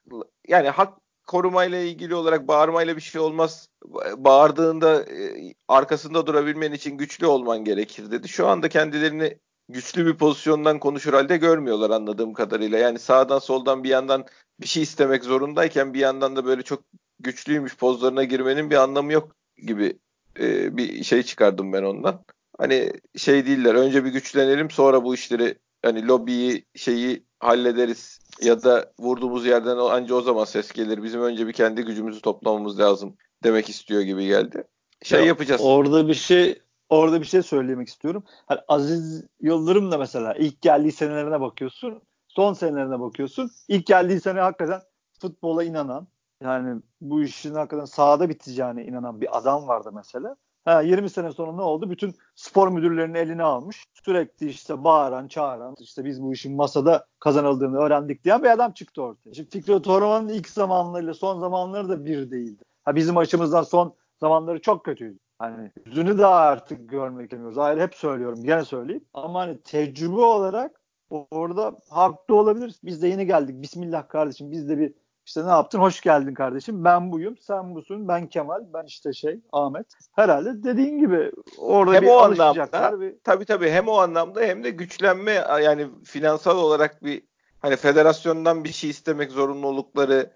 yani 0.48 0.70
hak 0.70 0.94
korumayla 1.28 1.80
ilgili 1.80 2.16
olarak 2.16 2.48
bağırmayla 2.48 2.96
bir 2.96 3.02
şey 3.02 3.22
olmaz. 3.22 3.70
Bağırdığında 4.18 5.04
e, 5.04 5.54
arkasında 5.68 6.28
durabilmen 6.28 6.72
için 6.72 6.98
güçlü 6.98 7.26
olman 7.28 7.64
gerekir 7.64 8.12
dedi. 8.12 8.28
Şu 8.28 8.48
anda 8.48 8.70
kendilerini 8.70 9.40
güçlü 9.70 10.06
bir 10.06 10.18
pozisyondan 10.18 10.80
konuşur 10.80 11.14
halde 11.14 11.38
görmüyorlar 11.38 11.90
anladığım 11.90 12.34
kadarıyla. 12.34 12.78
Yani 12.78 13.00
sağdan 13.00 13.40
soldan 13.40 13.84
bir 13.84 13.90
yandan 13.90 14.26
bir 14.62 14.68
şey 14.68 14.84
istemek 14.84 15.24
zorundayken 15.24 15.94
bir 15.94 16.00
yandan 16.00 16.36
da 16.36 16.46
böyle 16.46 16.62
çok 16.62 16.84
güçlüymüş 17.20 17.78
pozlarına 17.78 18.24
girmenin 18.24 18.70
bir 18.70 18.76
anlamı 18.76 19.14
yok 19.14 19.36
gibi 19.58 20.00
e, 20.40 20.78
bir 20.78 21.04
şey 21.04 21.24
çıkardım 21.24 21.74
ben 21.74 21.84
ondan. 21.84 22.24
Hani 22.58 22.94
şey 23.18 23.46
değiller 23.46 23.76
önce 23.76 24.06
bir 24.06 24.10
güçlenelim 24.10 24.72
sonra 24.72 25.04
bu 25.04 25.14
işleri 25.14 25.58
hani 25.82 26.08
lobiyi 26.08 26.66
şeyi 26.76 27.24
hallederiz 27.40 28.20
ya 28.42 28.64
da 28.64 28.94
vurduğumuz 29.00 29.46
yerden 29.46 29.78
anca 29.78 30.16
o 30.16 30.22
zaman 30.22 30.46
ses 30.46 30.72
gelir. 30.72 31.04
Bizim 31.04 31.22
önce 31.22 31.48
bir 31.48 31.54
kendi 31.54 31.82
gücümüzü 31.82 32.22
toplamamız 32.22 32.80
lazım 32.80 33.16
demek 33.44 33.70
istiyor 33.70 34.02
gibi 34.02 34.28
geldi. 34.28 34.64
Şey 35.04 35.20
ya, 35.20 35.26
yapacağız. 35.26 35.62
Orada 35.64 36.08
bir 36.08 36.14
şey 36.14 36.62
orada 36.90 37.22
bir 37.22 37.26
şey 37.26 37.42
söylemek 37.42 37.88
istiyorum. 37.88 38.24
Hani 38.46 38.60
Aziz 38.68 39.24
Yıldırım 39.42 39.92
da 39.92 39.98
mesela 39.98 40.34
ilk 40.34 40.62
geldiği 40.62 40.92
senelerine 40.92 41.42
bakıyorsun, 41.42 42.02
son 42.28 42.54
senelerine 42.54 43.00
bakıyorsun. 43.00 43.52
İlk 43.68 43.86
geldiği 43.86 44.20
sene 44.20 44.40
hakikaten 44.40 44.82
futbola 45.22 45.64
inanan, 45.64 46.08
yani 46.42 46.82
bu 47.02 47.24
işin 47.24 47.54
hakikaten 47.54 47.86
sahada 47.86 48.30
biteceğine 48.30 48.86
inanan 48.86 49.22
bir 49.22 49.38
adam 49.38 49.68
vardı 49.68 49.92
mesela. 49.96 50.36
Ha, 50.66 50.82
20 50.82 51.10
sene 51.10 51.32
sonra 51.32 51.52
ne 51.52 51.62
oldu? 51.62 51.90
Bütün 51.90 52.16
spor 52.36 52.68
müdürlerinin 52.68 53.14
eline 53.14 53.44
almış. 53.44 53.86
Sürekli 54.06 54.50
işte 54.50 54.84
bağıran, 54.84 55.28
çağıran, 55.28 55.76
işte 55.80 56.06
biz 56.06 56.22
bu 56.22 56.34
işin 56.34 56.56
masada 56.56 57.06
kazanıldığını 57.20 57.78
öğrendik 57.78 58.24
diyen 58.24 58.44
bir 58.44 58.50
adam 58.50 58.72
çıktı 58.72 59.02
ortaya. 59.02 59.34
Şimdi 59.34 59.50
Fikret 59.50 59.88
Orman'ın 59.88 60.30
ilk 60.30 60.50
zamanlarıyla 60.50 61.14
son 61.14 61.40
zamanları 61.40 61.90
da 61.90 62.06
bir 62.06 62.32
değildi. 62.32 62.64
Ha, 62.84 62.96
bizim 62.96 63.18
açımızdan 63.18 63.64
son 63.64 63.96
zamanları 64.20 64.62
çok 64.62 64.86
kötüydü. 64.86 65.20
Hani 65.40 65.72
yüzünü 65.86 66.18
de 66.18 66.26
artık 66.26 66.90
görmek 66.90 67.24
istemiyoruz. 67.24 67.58
Ayrı 67.58 67.82
hep 67.82 67.96
söylüyorum. 67.96 68.44
Gene 68.44 68.66
söyleyeyim. 68.66 69.06
Ama 69.14 69.40
hani 69.40 69.62
tecrübe 69.62 70.22
olarak 70.22 70.82
orada 71.10 71.80
haklı 71.90 72.36
olabiliriz. 72.36 72.80
Biz 72.84 73.02
de 73.02 73.08
yeni 73.08 73.26
geldik. 73.26 73.62
Bismillah 73.62 74.10
kardeşim. 74.10 74.52
Biz 74.52 74.70
de 74.70 74.80
bir 74.80 74.94
işte 75.26 75.46
ne 75.46 75.50
yaptın? 75.50 75.80
Hoş 75.80 76.02
geldin 76.02 76.34
kardeşim. 76.34 76.84
Ben 76.84 77.12
buyum, 77.12 77.38
sen 77.38 77.76
busun, 77.76 78.08
ben 78.08 78.28
Kemal, 78.28 78.64
ben 78.74 78.86
işte 78.86 79.14
şey 79.14 79.40
Ahmet. 79.52 79.86
Herhalde 80.16 80.64
dediğin 80.64 81.00
gibi 81.00 81.32
orada 81.58 81.94
hem 81.94 82.02
bir 82.04 82.08
o 82.08 82.18
anlamda, 82.18 83.02
bir... 83.02 83.16
tabii 83.24 83.46
tabii 83.46 83.70
hem 83.70 83.88
o 83.88 83.94
anlamda 83.94 84.42
hem 84.42 84.64
de 84.64 84.70
güçlenme 84.70 85.32
yani 85.64 85.88
finansal 86.04 86.58
olarak 86.58 87.04
bir 87.04 87.22
hani 87.60 87.76
federasyondan 87.76 88.64
bir 88.64 88.72
şey 88.72 88.90
istemek 88.90 89.32
zorunlulukları 89.32 90.32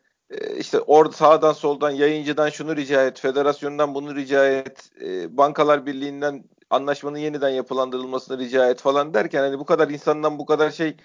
işte 0.58 0.80
orada 0.80 1.12
sağdan 1.12 1.54
soldan 1.54 1.92
yayıncıdan 1.92 2.50
şunu 2.50 2.76
rica 2.76 3.06
et, 3.06 3.20
federasyondan 3.20 3.96
bunu 3.96 4.16
rica 4.16 4.46
et, 4.46 4.92
e, 5.02 5.38
bankalar 5.38 5.86
birliğinden 5.86 6.44
anlaşmanın 6.70 7.18
yeniden 7.18 7.50
yapılandırılmasını 7.50 8.38
rica 8.38 8.70
et 8.70 8.80
falan 8.80 9.14
derken 9.14 9.40
hani 9.40 9.60
bu 9.60 9.66
kadar 9.66 9.90
insandan 9.90 10.40
bu 10.40 10.46
kadar 10.46 10.72
şey 10.72 10.98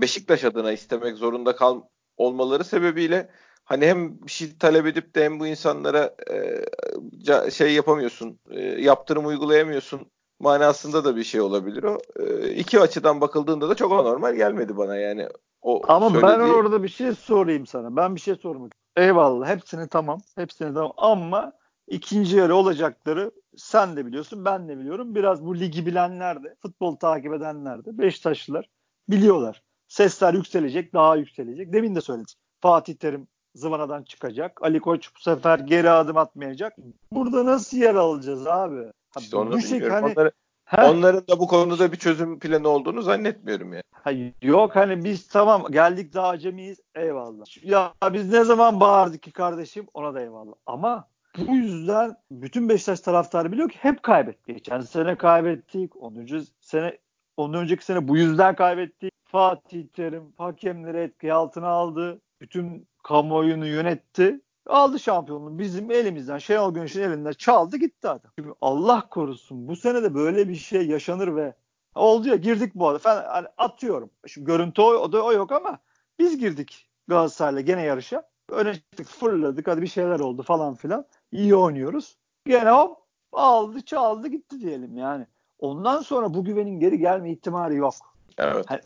Beşiktaş 0.00 0.44
adına 0.44 0.72
istemek 0.72 1.16
zorunda 1.16 1.56
kal 1.56 1.82
olmaları 2.16 2.64
sebebiyle 2.64 3.30
hani 3.64 3.86
hem 3.86 4.22
bir 4.22 4.30
şey 4.30 4.58
talep 4.58 4.86
edip 4.86 5.14
de 5.14 5.24
hem 5.24 5.40
bu 5.40 5.46
insanlara 5.46 6.14
e, 6.30 7.50
şey 7.50 7.74
yapamıyorsun, 7.74 8.38
e, 8.50 8.60
yaptırım 8.60 9.26
uygulayamıyorsun 9.26 10.10
manasında 10.40 11.04
da 11.04 11.16
bir 11.16 11.24
şey 11.24 11.40
olabilir 11.40 11.82
o. 11.82 11.98
E, 12.20 12.50
iki 12.50 12.80
açıdan 12.80 13.20
bakıldığında 13.20 13.68
da 13.68 13.74
çok 13.74 13.92
anormal 13.92 14.34
gelmedi 14.34 14.76
bana 14.76 14.96
yani. 14.96 15.28
O 15.64 15.82
Ama 15.88 16.10
söylediği... 16.10 16.38
ben 16.38 16.40
orada 16.40 16.82
bir 16.82 16.88
şey 16.88 17.14
sorayım 17.14 17.66
sana. 17.66 17.96
Ben 17.96 18.14
bir 18.14 18.20
şey 18.20 18.34
sormak 18.34 18.72
Eyvallah. 18.96 19.48
Hepsini 19.48 19.88
tamam. 19.88 20.20
Hepsini 20.36 20.74
tamam. 20.74 20.92
Ama 20.96 21.52
ikinci 21.88 22.36
yarı 22.36 22.56
olacakları 22.56 23.30
sen 23.56 23.96
de 23.96 24.06
biliyorsun, 24.06 24.44
ben 24.44 24.68
de 24.68 24.78
biliyorum. 24.78 25.14
Biraz 25.14 25.46
bu 25.46 25.58
ligi 25.58 25.86
bilenler 25.86 26.44
de, 26.44 26.54
futbol 26.62 26.96
takip 26.96 27.32
edenler 27.32 27.84
de, 27.84 27.98
Beşiktaşlılar 27.98 28.68
biliyorlar. 29.08 29.62
Sesler 29.88 30.34
yükselecek, 30.34 30.94
daha 30.94 31.16
yükselecek. 31.16 31.72
Demin 31.72 31.94
de 31.94 32.00
söyledim. 32.00 32.34
Fatih 32.60 32.94
Terim 32.94 33.28
zıvanadan 33.54 34.02
çıkacak. 34.02 34.62
Ali 34.62 34.80
Koç 34.80 35.10
bu 35.16 35.20
sefer 35.20 35.58
geri 35.58 35.90
adım 35.90 36.16
atmayacak. 36.16 36.76
Burada 37.12 37.46
nasıl 37.46 37.76
yer 37.76 37.94
alacağız 37.94 38.46
abi? 38.46 38.92
İşte 39.18 39.36
bu 39.36 39.60
şey 39.60 39.80
hani, 39.80 40.12
Onları, 40.12 40.32
onların 40.78 41.28
da 41.28 41.38
bu 41.38 41.46
konuda 41.46 41.92
bir 41.92 41.96
çözüm 41.96 42.38
planı 42.38 42.68
olduğunu 42.68 43.02
zannetmiyorum 43.02 43.72
ya. 43.72 43.82
Yani. 44.06 44.34
Yok 44.42 44.76
hani 44.76 45.04
biz 45.04 45.28
tamam 45.28 45.64
geldik 45.70 46.14
daha 46.14 46.28
acemiyiz 46.28 46.78
eyvallah. 46.94 47.64
Ya 47.64 47.92
biz 48.12 48.32
ne 48.32 48.44
zaman 48.44 48.80
bağırdık 48.80 49.22
ki 49.22 49.32
kardeşim 49.32 49.86
ona 49.94 50.14
da 50.14 50.20
eyvallah. 50.20 50.54
Ama 50.66 51.08
bu 51.38 51.54
yüzden 51.54 52.16
bütün 52.30 52.68
Beşiktaş 52.68 53.00
taraftarı 53.00 53.52
biliyor 53.52 53.68
ki 53.68 53.78
hep 53.80 54.02
kaybettik. 54.02 54.56
Geçen 54.56 54.80
sene 54.80 55.16
kaybettik. 55.16 55.96
10. 55.96 56.26
sene 56.60 56.98
ondan 57.36 57.62
önceki 57.62 57.84
sene 57.84 58.08
bu 58.08 58.16
yüzden 58.16 58.54
kaybettik. 58.54 59.12
Fatih 59.24 59.86
Terim 59.88 60.32
hakemleri 60.38 60.98
etki 60.98 61.32
altına 61.32 61.68
aldı. 61.68 62.20
Bütün 62.40 62.88
kamuoyunu 63.02 63.66
yönetti. 63.66 64.40
Aldı 64.66 64.98
şampiyonluğu 64.98 65.58
bizim 65.58 65.90
elimizden 65.90 66.38
Şenol 66.38 66.74
Güneş'in 66.74 67.02
elinden 67.02 67.32
çaldı 67.32 67.76
gitti 67.76 68.08
adam. 68.08 68.30
Şimdi 68.38 68.52
Allah 68.60 69.08
korusun 69.08 69.68
bu 69.68 69.76
sene 69.76 70.02
de 70.02 70.14
böyle 70.14 70.48
bir 70.48 70.54
şey 70.54 70.86
yaşanır 70.86 71.36
ve 71.36 71.54
oldu 71.94 72.28
ya 72.28 72.36
girdik 72.36 72.74
bu 72.74 72.88
arada. 72.88 73.00
Ben 73.04 73.24
hani 73.28 73.48
atıyorum. 73.58 74.10
Şimdi 74.26 74.46
görüntü 74.46 74.82
o, 74.82 74.84
o 74.84 75.12
da 75.12 75.22
o 75.22 75.32
yok 75.32 75.52
ama 75.52 75.78
biz 76.18 76.38
girdik 76.38 76.88
Galatasaray'la 77.08 77.60
gene 77.60 77.82
yarışa. 77.82 78.28
Öne 78.50 78.74
çıktık 78.74 79.06
fırladık 79.06 79.68
hadi 79.68 79.82
bir 79.82 79.86
şeyler 79.86 80.20
oldu 80.20 80.42
falan 80.42 80.74
filan. 80.74 81.06
İyi 81.32 81.56
oynuyoruz. 81.56 82.16
Gene 82.46 82.70
hop 82.70 82.98
aldı 83.32 83.80
çaldı 83.80 84.28
gitti 84.28 84.60
diyelim 84.60 84.96
yani. 84.96 85.26
Ondan 85.58 86.02
sonra 86.02 86.34
bu 86.34 86.44
güvenin 86.44 86.80
geri 86.80 86.98
gelme 86.98 87.30
ihtimali 87.32 87.76
yok. 87.76 87.94
Evet. 88.38 88.66
Hani 88.68 88.80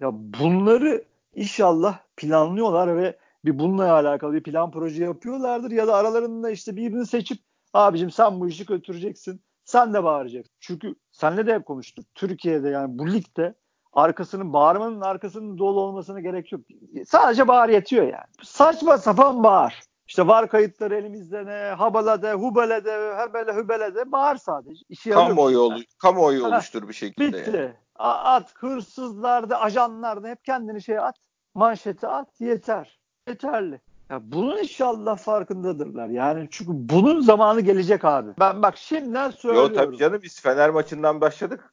ya 0.00 0.10
bunları 0.12 1.04
inşallah 1.34 1.98
planlıyorlar 2.16 2.96
ve 2.96 3.18
bir 3.44 3.58
bununla 3.58 3.92
alakalı 3.92 4.32
bir 4.32 4.42
plan 4.42 4.70
proje 4.70 5.04
yapıyorlardır 5.04 5.70
ya 5.70 5.86
da 5.86 5.94
aralarında 5.94 6.50
işte 6.50 6.76
birini 6.76 7.06
seçip 7.06 7.38
abicim 7.72 8.10
sen 8.10 8.40
bu 8.40 8.48
işi 8.48 8.66
götüreceksin. 8.66 9.42
Sen 9.64 9.94
de 9.94 10.04
bağıracaksın. 10.04 10.54
Çünkü 10.60 10.94
senle 11.12 11.46
de 11.46 11.54
hep 11.54 11.66
konuştuk. 11.66 12.06
Türkiye'de 12.14 12.68
yani 12.68 12.98
bu 12.98 13.12
ligde 13.12 13.54
arkasının 13.92 14.52
bağırmanın 14.52 15.00
arkasının 15.00 15.58
dolu 15.58 15.80
olmasına 15.80 16.20
gerek 16.20 16.52
yok. 16.52 16.60
Sadece 17.06 17.48
bağır 17.48 17.68
yetiyor 17.68 18.04
yani. 18.04 18.24
Saçma 18.42 18.98
sapan 18.98 19.44
bağır. 19.44 19.82
İşte 20.06 20.26
var 20.26 20.48
kayıtları 20.48 20.96
elimizde 20.96 21.46
ne, 21.46 21.74
habalade, 21.74 22.32
hubelede, 22.32 23.16
hebele, 23.16 23.52
hübelede 23.52 24.12
bağır 24.12 24.36
sadece. 24.36 24.84
İşi 24.88 25.10
kamuoyu, 25.10 25.58
olu, 25.58 25.78
kamuoyu 25.98 26.46
oluştur 26.46 26.88
bir 26.88 26.94
şekilde. 26.94 27.38
Bitti. 27.38 27.50
Yani 27.56 27.74
at 27.98 28.54
hırsızlarda, 28.56 29.60
ajanlarda 29.60 30.28
hep 30.28 30.44
kendini 30.44 30.82
şey 30.82 30.98
at. 30.98 31.16
Manşeti 31.54 32.06
at 32.06 32.40
yeter. 32.40 32.98
Yeterli. 33.28 33.80
Ya 34.10 34.20
bunun 34.24 34.58
inşallah 34.58 35.18
farkındadırlar. 35.18 36.08
Yani 36.08 36.48
çünkü 36.50 36.70
bunun 36.74 37.20
zamanı 37.20 37.60
gelecek 37.60 38.04
abi. 38.04 38.30
Ben 38.40 38.62
bak 38.62 38.76
şimdiden 38.76 39.30
söylüyorum. 39.30 39.74
Yok 39.74 39.78
tabii 39.78 39.96
canım 39.96 40.20
biz 40.22 40.40
Fener 40.40 40.70
maçından 40.70 41.20
başladık. 41.20 41.72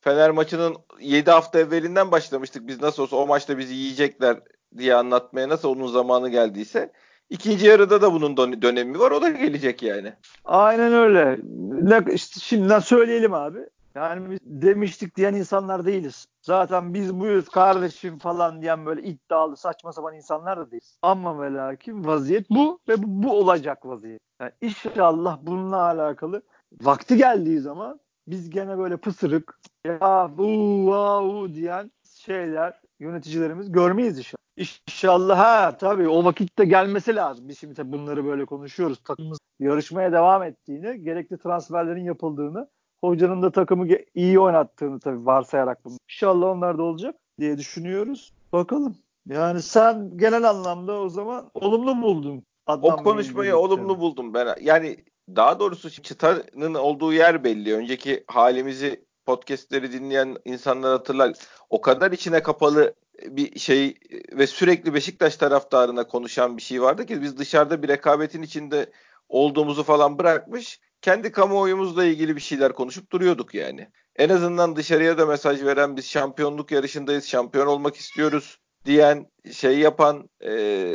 Fener 0.00 0.30
maçının 0.30 0.76
7 1.00 1.30
hafta 1.30 1.58
evvelinden 1.58 2.10
başlamıştık. 2.10 2.66
Biz 2.66 2.82
nasıl 2.82 3.02
olsa 3.02 3.16
o 3.16 3.26
maçta 3.26 3.58
bizi 3.58 3.74
yiyecekler 3.74 4.40
diye 4.78 4.94
anlatmaya 4.94 5.48
nasıl 5.48 5.68
onun 5.68 5.86
zamanı 5.86 6.28
geldiyse. 6.28 6.92
İkinci 7.30 7.66
yarıda 7.66 8.02
da 8.02 8.12
bunun 8.12 8.36
dönemi 8.36 8.98
var. 8.98 9.10
O 9.10 9.22
da 9.22 9.28
gelecek 9.28 9.82
yani. 9.82 10.12
Aynen 10.44 10.92
öyle. 10.92 11.38
Ne, 11.82 12.14
işte 12.14 12.40
şimdiden 12.40 12.78
söyleyelim 12.78 13.34
abi. 13.34 13.58
Yani 13.94 14.30
biz 14.30 14.38
demiştik 14.42 15.16
diyen 15.16 15.34
insanlar 15.34 15.86
değiliz. 15.86 16.26
Zaten 16.42 16.94
biz 16.94 17.20
buyuz 17.20 17.48
kardeşim 17.48 18.18
falan 18.18 18.62
diyen 18.62 18.86
böyle 18.86 19.02
iddialı 19.02 19.56
saçma 19.56 19.92
sapan 19.92 20.14
insanlar 20.14 20.58
da 20.58 20.70
değiliz. 20.70 20.98
Ama 21.02 21.42
ve 21.42 21.52
lakin 21.54 22.04
vaziyet 22.04 22.50
bu 22.50 22.78
ve 22.88 23.02
bu, 23.02 23.06
bu 23.06 23.38
olacak 23.38 23.86
vaziyet. 23.86 24.20
Yani 24.40 24.52
inşallah 24.60 25.38
bununla 25.42 25.82
alakalı 25.82 26.42
vakti 26.82 27.16
geldiği 27.16 27.60
zaman 27.60 28.00
biz 28.26 28.50
gene 28.50 28.78
böyle 28.78 28.96
pısırık 28.96 29.60
ya 29.84 30.30
bu 30.36 30.46
wow 30.84 31.54
diyen 31.54 31.90
şeyler 32.04 32.80
yöneticilerimiz 33.00 33.72
görmeyiz 33.72 34.18
inşallah. 34.18 34.42
İnşallah 34.56 35.38
ha 35.38 35.76
tabii 35.76 36.08
o 36.08 36.24
vakitte 36.24 36.64
gelmesi 36.64 37.16
lazım. 37.16 37.48
Biz 37.48 37.58
şimdi 37.58 37.92
bunları 37.92 38.24
böyle 38.24 38.44
konuşuyoruz. 38.44 39.02
Takımımız 39.04 39.38
yarışmaya 39.60 40.12
devam 40.12 40.42
ettiğini, 40.42 41.02
gerekli 41.02 41.38
transferlerin 41.38 42.04
yapıldığını, 42.04 42.68
hocanın 43.02 43.42
da 43.42 43.52
takımı 43.52 43.86
iyi 44.14 44.40
oynattığını 44.40 45.00
tabii 45.00 45.26
varsayarak 45.26 45.84
bunu. 45.84 45.96
İnşallah 46.08 46.46
onlar 46.46 46.78
da 46.78 46.82
olacak 46.82 47.14
diye 47.40 47.58
düşünüyoruz. 47.58 48.32
Bakalım. 48.52 48.96
Yani 49.28 49.62
sen 49.62 50.16
genel 50.16 50.50
anlamda 50.50 51.00
o 51.00 51.08
zaman 51.08 51.50
olumlu 51.54 52.02
buldun. 52.02 52.44
Adnan 52.66 52.98
o 52.98 53.02
konuşmayı 53.02 53.56
olumlu 53.56 53.98
buldum 54.00 54.34
ben. 54.34 54.56
Yani 54.60 54.96
daha 55.36 55.60
doğrusu 55.60 55.90
çıtanın 55.90 56.74
olduğu 56.74 57.12
yer 57.12 57.44
belli. 57.44 57.74
Önceki 57.74 58.24
halimizi 58.26 59.04
podcastleri 59.26 59.92
dinleyen 59.92 60.36
insanlar 60.44 60.90
hatırlar. 60.90 61.32
O 61.70 61.80
kadar 61.80 62.12
içine 62.12 62.42
kapalı 62.42 62.94
bir 63.26 63.58
şey 63.58 63.94
ve 64.32 64.46
sürekli 64.46 64.94
Beşiktaş 64.94 65.36
taraftarına 65.36 66.06
konuşan 66.06 66.56
bir 66.56 66.62
şey 66.62 66.82
vardı 66.82 67.06
ki 67.06 67.22
biz 67.22 67.38
dışarıda 67.38 67.82
bir 67.82 67.88
rekabetin 67.88 68.42
içinde 68.42 68.90
olduğumuzu 69.28 69.82
falan 69.82 70.18
bırakmış. 70.18 70.80
Kendi 71.02 71.32
kamuoyumuzla 71.32 72.04
ilgili 72.04 72.36
bir 72.36 72.40
şeyler 72.40 72.72
konuşup 72.72 73.12
duruyorduk 73.12 73.54
yani. 73.54 73.88
En 74.16 74.28
azından 74.28 74.76
dışarıya 74.76 75.18
da 75.18 75.26
mesaj 75.26 75.64
veren 75.64 75.96
biz 75.96 76.06
şampiyonluk 76.06 76.70
yarışındayız, 76.72 77.24
şampiyon 77.26 77.66
olmak 77.66 77.96
istiyoruz 77.96 78.58
diyen, 78.86 79.26
şey 79.52 79.78
yapan, 79.78 80.30
e, 80.44 80.94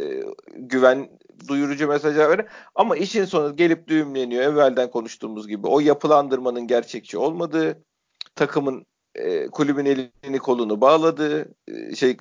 güven 0.56 1.10
duyurucu 1.48 1.88
mesajlar 1.88 2.30
veren 2.30 2.48
ama 2.76 2.98
işin 2.98 3.26
sonu 3.26 3.56
gelip 3.56 3.88
düğümleniyor 3.88 4.44
evvelden 4.44 4.90
konuştuğumuz 4.90 5.48
gibi. 5.48 5.68
O 5.68 5.80
yapılandırmanın 5.80 6.68
gerçekçi 6.68 7.18
olmadığı, 7.18 7.84
takımın 8.36 8.86
e, 9.16 9.48
kulübün 9.48 9.86
elini 9.86 10.40
kolunu 10.40 10.82
bağladı. 10.82 11.56
E, 11.68 11.96
şey 11.96 12.18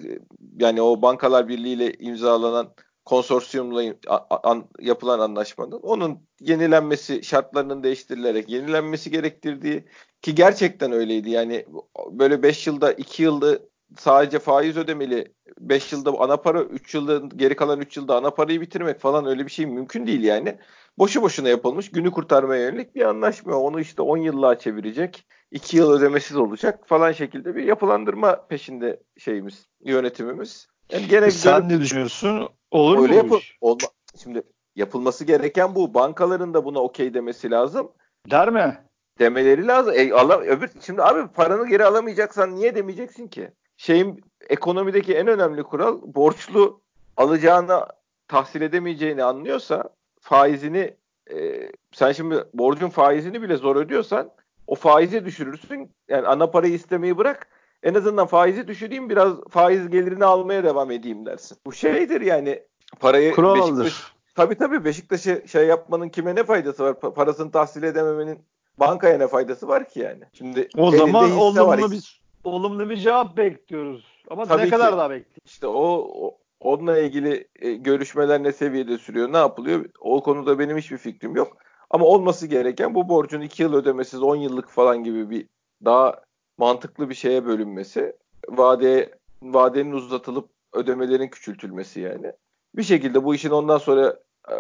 yani 0.59 0.83
o 0.83 1.03
bankalar 1.03 1.49
birliğiyle 1.49 1.92
imzalanan 1.92 2.75
konsorsiyumla 3.06 3.94
an, 4.42 4.64
yapılan 4.80 5.18
anlaşmanın 5.18 5.80
onun 5.82 6.18
yenilenmesi 6.40 7.22
şartlarının 7.22 7.82
değiştirilerek 7.82 8.48
yenilenmesi 8.48 9.10
gerektirdiği 9.10 9.84
ki 10.22 10.34
gerçekten 10.34 10.92
öyleydi. 10.92 11.30
Yani 11.30 11.66
böyle 12.10 12.42
5 12.42 12.66
yılda 12.66 12.92
2 12.92 13.22
yılda 13.22 13.58
sadece 13.98 14.38
faiz 14.38 14.76
ödemeli 14.76 15.32
5 15.60 15.92
yılda 15.92 16.10
ana 16.18 16.36
para 16.36 16.62
3 16.62 16.94
yılda 16.94 17.36
geri 17.36 17.56
kalan 17.56 17.80
3 17.80 17.96
yılda 17.96 18.16
ana 18.16 18.30
parayı 18.30 18.60
bitirmek 18.60 19.00
falan 19.00 19.26
öyle 19.26 19.46
bir 19.46 19.50
şey 19.50 19.66
mümkün 19.66 20.06
değil 20.06 20.22
yani. 20.22 20.58
Boşu 20.98 21.22
boşuna 21.22 21.48
yapılmış 21.48 21.90
günü 21.90 22.10
kurtarmaya 22.10 22.62
yönelik 22.62 22.94
bir 22.94 23.02
anlaşma. 23.02 23.56
Onu 23.56 23.80
işte 23.80 24.02
10 24.02 24.16
yıllığa 24.16 24.58
çevirecek. 24.58 25.26
2 25.50 25.76
yıl 25.76 25.92
ödemesiz 25.92 26.36
olacak 26.36 26.88
falan 26.88 27.12
şekilde 27.12 27.56
bir 27.56 27.62
yapılandırma 27.62 28.46
peşinde 28.46 29.00
şeyimiz, 29.18 29.66
yönetimimiz. 29.84 30.68
Yani 30.92 31.06
gene 31.08 31.30
Sen 31.30 31.62
dönüp, 31.62 31.70
ne 31.70 31.80
düşünüyorsun? 31.80 32.48
Olur 32.76 33.02
öyle 33.02 33.16
yapı, 33.16 33.38
olma, 33.60 33.88
Şimdi 34.22 34.42
yapılması 34.76 35.24
gereken 35.24 35.74
bu. 35.74 35.94
Bankaların 35.94 36.54
da 36.54 36.64
buna 36.64 36.80
okey 36.80 37.14
demesi 37.14 37.50
lazım. 37.50 37.92
Der 38.30 38.50
mi? 38.50 38.78
Demeleri 39.18 39.66
lazım. 39.66 39.94
E, 39.96 40.12
ala, 40.12 40.40
öbür, 40.40 40.70
şimdi 40.86 41.02
abi 41.02 41.28
paranı 41.32 41.68
geri 41.68 41.84
alamayacaksan 41.84 42.56
niye 42.56 42.74
demeyeceksin 42.74 43.28
ki? 43.28 43.50
Şeyin 43.76 44.20
ekonomideki 44.48 45.14
en 45.14 45.26
önemli 45.26 45.62
kural 45.62 46.00
borçlu 46.04 46.80
alacağını 47.16 47.86
tahsil 48.28 48.60
edemeyeceğini 48.60 49.24
anlıyorsa 49.24 49.84
faizini 50.20 50.96
e, 51.30 51.68
sen 51.92 52.12
şimdi 52.12 52.44
borcun 52.54 52.88
faizini 52.88 53.42
bile 53.42 53.56
zor 53.56 53.76
ödüyorsan 53.76 54.30
o 54.66 54.74
faizi 54.74 55.24
düşürürsün. 55.24 55.90
Yani 56.08 56.26
ana 56.26 56.50
parayı 56.50 56.72
istemeyi 56.72 57.18
bırak. 57.18 57.48
En 57.82 57.94
azından 57.94 58.26
faizi 58.26 58.68
düşüreyim 58.68 59.10
biraz 59.10 59.40
faiz 59.50 59.88
gelirini 59.88 60.24
almaya 60.24 60.64
devam 60.64 60.90
edeyim 60.90 61.26
dersin. 61.26 61.58
Bu 61.66 61.72
şeydir 61.72 62.20
yani 62.20 62.62
parayı 63.00 63.34
Kuraldır. 63.34 63.84
Beşiktaş, 63.84 64.12
tabii 64.34 64.54
tabii 64.54 64.84
Beşiktaş'ı 64.84 65.42
şey 65.48 65.66
yapmanın 65.66 66.08
kime 66.08 66.34
ne 66.34 66.44
faydası 66.44 66.84
var? 66.84 67.00
Parasını 67.00 67.50
tahsil 67.50 67.82
edememenin 67.82 68.38
bankaya 68.78 69.18
ne 69.18 69.28
faydası 69.28 69.68
var 69.68 69.88
ki 69.88 70.00
yani? 70.00 70.24
Şimdi 70.32 70.68
o 70.76 70.90
zaman 70.90 71.32
olumlu 71.32 71.90
bir 71.90 72.22
olumlu 72.44 72.90
bir 72.90 72.96
cevap 72.96 73.36
bekliyoruz. 73.36 74.04
Ama 74.30 74.46
tabii 74.46 74.62
ne 74.62 74.70
kadar 74.70 74.98
daha 74.98 75.10
bekliyoruz? 75.10 75.42
İşte 75.44 75.66
o, 75.66 76.08
o 76.14 76.38
onunla 76.60 76.98
ilgili 76.98 77.48
e, 77.56 77.72
görüşmeler 77.72 78.42
ne 78.42 78.52
seviyede 78.52 78.98
sürüyor, 78.98 79.32
ne 79.32 79.36
yapılıyor? 79.36 79.84
O 80.00 80.22
konuda 80.22 80.58
benim 80.58 80.76
hiçbir 80.76 80.96
fikrim 80.96 81.36
yok. 81.36 81.56
Ama 81.90 82.06
olması 82.06 82.46
gereken 82.46 82.94
bu 82.94 83.08
borcun 83.08 83.40
2 83.40 83.62
yıl 83.62 83.74
ödemesiz 83.74 84.22
10 84.22 84.36
yıllık 84.36 84.68
falan 84.68 85.04
gibi 85.04 85.30
bir 85.30 85.46
daha 85.84 86.20
mantıklı 86.58 87.08
bir 87.10 87.14
şeye 87.14 87.46
bölünmesi. 87.46 88.16
Vade, 88.48 89.10
vadenin 89.42 89.92
uzatılıp 89.92 90.48
ödemelerin 90.72 91.28
küçültülmesi 91.28 92.00
yani. 92.00 92.32
Bir 92.76 92.82
şekilde 92.82 93.24
bu 93.24 93.34
işin 93.34 93.50
ondan 93.50 93.78
sonra 93.78 94.16
e, 94.48 94.54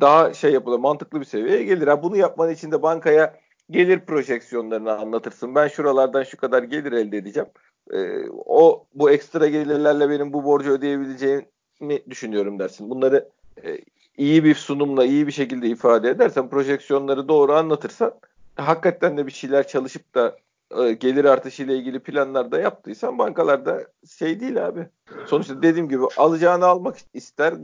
daha 0.00 0.34
şey 0.34 0.52
yapılır, 0.52 0.78
mantıklı 0.78 1.20
bir 1.20 1.24
seviyeye 1.24 1.64
gelir. 1.64 1.86
Ha, 1.86 2.02
bunu 2.02 2.16
yapman 2.16 2.50
için 2.50 2.70
de 2.72 2.82
bankaya 2.82 3.34
gelir 3.70 4.00
projeksiyonlarını 4.00 4.98
anlatırsın. 4.98 5.54
Ben 5.54 5.68
şuralardan 5.68 6.22
şu 6.22 6.36
kadar 6.36 6.62
gelir 6.62 6.92
elde 6.92 7.16
edeceğim. 7.16 7.48
Ee, 7.92 8.28
o 8.30 8.86
bu 8.94 9.10
ekstra 9.10 9.46
gelirlerle 9.46 10.10
benim 10.10 10.32
bu 10.32 10.44
borcu 10.44 10.70
ödeyebileceğimi 10.70 12.10
düşünüyorum 12.10 12.58
dersin. 12.58 12.90
Bunları 12.90 13.28
e, 13.64 13.78
iyi 14.16 14.44
bir 14.44 14.54
sunumla 14.54 15.04
iyi 15.04 15.26
bir 15.26 15.32
şekilde 15.32 15.68
ifade 15.68 16.10
edersen, 16.10 16.50
projeksiyonları 16.50 17.28
doğru 17.28 17.52
anlatırsan 17.52 18.14
hakikaten 18.56 19.16
de 19.16 19.26
bir 19.26 19.32
şeyler 19.32 19.66
çalışıp 19.66 20.14
da 20.14 20.36
e, 20.78 20.92
gelir 20.92 21.24
artışıyla 21.24 21.74
ilgili 21.74 22.00
planlar 22.00 22.52
da 22.52 22.58
yaptıysan 22.58 23.18
bankalarda 23.18 23.86
şey 24.18 24.40
değil 24.40 24.66
abi. 24.66 24.88
Sonuçta 25.26 25.62
dediğim 25.62 25.88
gibi 25.88 26.04
alacağını 26.16 26.66
almak 26.66 26.96
ister. 27.14 27.54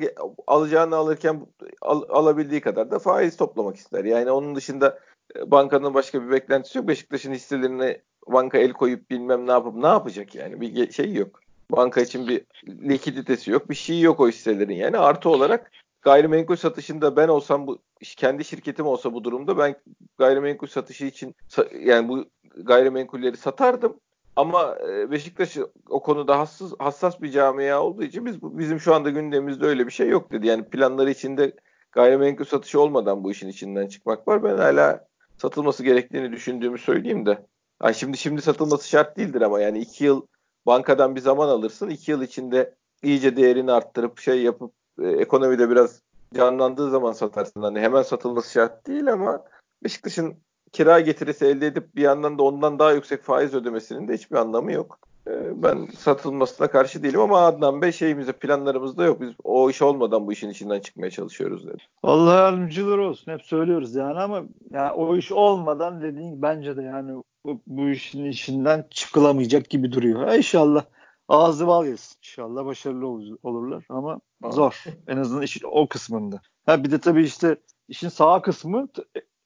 Alacağını 0.47 0.97
alırken 0.97 1.47
al, 1.83 2.03
alabildiği 2.09 2.61
kadar 2.61 2.91
da 2.91 2.99
faiz 2.99 3.37
toplamak 3.37 3.77
ister. 3.77 4.05
Yani 4.05 4.31
onun 4.31 4.55
dışında 4.55 4.99
e, 5.37 5.51
bankanın 5.51 5.95
başka 5.95 6.23
bir 6.23 6.31
beklentisi 6.31 6.79
yok. 6.79 6.89
Beşiktaş'ın 6.89 7.33
hisselerine 7.33 8.03
banka 8.27 8.59
el 8.59 8.73
koyup 8.73 9.11
bilmem 9.11 9.47
ne 9.47 9.53
yapıp 9.53 9.75
ne 9.75 9.87
yapacak 9.87 10.35
yani 10.35 10.61
bir 10.61 10.93
şey 10.93 11.15
yok. 11.15 11.41
Banka 11.71 12.01
için 12.01 12.29
bir 12.29 12.45
likiditesi 12.67 13.51
yok. 13.51 13.71
Bir 13.71 13.75
şey 13.75 14.01
yok 14.01 14.21
o 14.21 14.29
hisselerin 14.29 14.75
yani. 14.75 14.99
Artı 14.99 15.29
olarak 15.29 15.71
gayrimenkul 16.03 16.57
satışında 16.57 17.17
ben 17.17 17.29
olsam 17.29 17.67
bu 17.67 17.79
kendi 18.03 18.45
şirketim 18.45 18.87
olsa 18.87 19.13
bu 19.13 19.25
durumda 19.25 19.59
ben 19.59 19.77
gayrimenkul 20.19 20.67
satışı 20.67 21.05
için 21.05 21.35
yani 21.81 22.09
bu 22.09 22.25
gayrimenkulleri 22.57 23.37
satardım. 23.37 24.01
Ama 24.37 24.79
e, 24.89 25.11
Beşiktaş 25.11 25.59
o 25.89 26.03
konuda 26.03 26.39
hassas, 26.39 26.73
hassas 26.79 27.23
bir 27.23 27.31
camia 27.31 27.83
olduğu 27.83 28.03
için 28.03 28.27
biz 28.27 28.43
bizim 28.43 28.81
şu 28.81 28.95
anda 28.95 29.11
gündemimizde 29.11 29.67
öyle 29.67 29.87
bir 29.87 29.93
şey 29.93 30.09
yok 30.09 30.33
dedi. 30.33 30.47
Yani 30.47 30.65
planları 30.65 31.11
içinde 31.11 31.53
gayrimenkul 31.93 32.45
satışı 32.45 32.81
olmadan 32.81 33.25
bu 33.25 33.31
işin 33.31 33.49
içinden 33.49 33.87
çıkmak 33.87 34.29
var. 34.29 34.45
Ben 34.45 34.57
hala 34.57 35.07
satılması 35.37 35.85
gerektiğini 35.85 36.33
düşündüğümü 36.33 36.79
söyleyeyim 36.79 37.27
de. 37.27 37.47
Yani 37.83 37.95
şimdi 37.95 38.19
şimdi 38.19 38.43
satılması 38.43 38.89
şart 38.89 39.17
değildir 39.17 39.41
ama 39.41 39.61
yani 39.61 39.79
iki 39.79 40.05
yıl 40.05 40.27
bankadan 40.67 41.17
bir 41.17 41.21
zaman 41.21 41.49
alırsın. 41.49 41.91
iki 41.91 42.11
yıl 42.11 42.23
içinde 42.23 42.75
iyice 43.03 43.37
değerini 43.37 43.73
arttırıp 43.73 44.19
şey 44.19 44.43
yapıp 44.43 44.73
e, 45.03 45.09
ekonomide 45.09 45.71
biraz 45.71 46.03
canlandığı 46.35 46.91
zaman 46.91 47.13
satarsın. 47.13 47.63
Hani 47.63 47.81
hemen 47.81 48.03
satılması 48.03 48.53
şart 48.53 48.87
değil 48.87 49.13
ama 49.13 49.45
Beşiktaş'ın 49.85 50.35
kira 50.73 51.01
getirisi 51.01 51.47
elde 51.47 51.67
edip 51.67 51.97
bir 51.97 52.03
yandan 52.03 52.39
da 52.39 52.43
ondan 52.43 52.79
daha 52.79 52.93
yüksek 52.93 53.23
faiz 53.23 53.55
ödemesinin 53.55 54.09
de 54.09 54.15
hiçbir 54.15 54.37
anlamı 54.37 54.73
yok. 54.73 54.99
E, 55.29 55.63
ben 55.63 55.87
satılmasına 55.99 56.67
karşı 56.67 57.03
değilim 57.03 57.21
ama 57.21 57.39
Adnan 57.39 57.83
Bey 57.83 57.93
şeyimizde 57.93 58.33
planlarımızda 58.33 59.05
yok. 59.05 59.21
Biz 59.21 59.31
o 59.45 59.71
iş 59.71 59.83
olmadan 59.83 60.27
bu 60.27 60.33
işin 60.33 60.51
içinden 60.51 60.81
çıkmaya 60.81 61.11
çalışıyoruz 61.11 61.67
dedi. 61.67 61.83
Allah 62.03 62.35
yardımcılar 62.35 62.99
olsun. 62.99 63.33
Hep 63.33 63.43
söylüyoruz 63.43 63.95
yani 63.95 64.19
ama 64.19 64.43
yani 64.71 64.93
o 64.93 65.17
iş 65.17 65.33
olmadan 65.33 66.03
dediğin 66.03 66.43
bence 66.43 66.77
de 66.77 66.83
yani 66.83 67.23
bu, 67.45 67.61
bu 67.67 67.89
işin 67.89 68.25
içinden 68.25 68.85
çıkılamayacak 68.91 69.71
gibi 69.71 69.93
duruyor. 69.93 70.33
İnşallah 70.33 70.85
ağzı 71.29 71.67
bal 71.67 71.87
yesin. 71.87 72.19
İnşallah 72.19 72.65
başarılı 72.65 73.07
olurlar 73.43 73.85
ama 73.89 74.21
zor. 74.51 74.85
En 75.07 75.17
azından 75.17 75.43
işin 75.43 75.67
o 75.71 75.89
kısmında. 75.89 76.41
Ha 76.67 76.85
bir 76.85 76.91
de 76.91 76.99
tabii 76.99 77.23
işte 77.23 77.57
işin 77.89 78.09
sağ 78.09 78.43
kısmı 78.43 78.89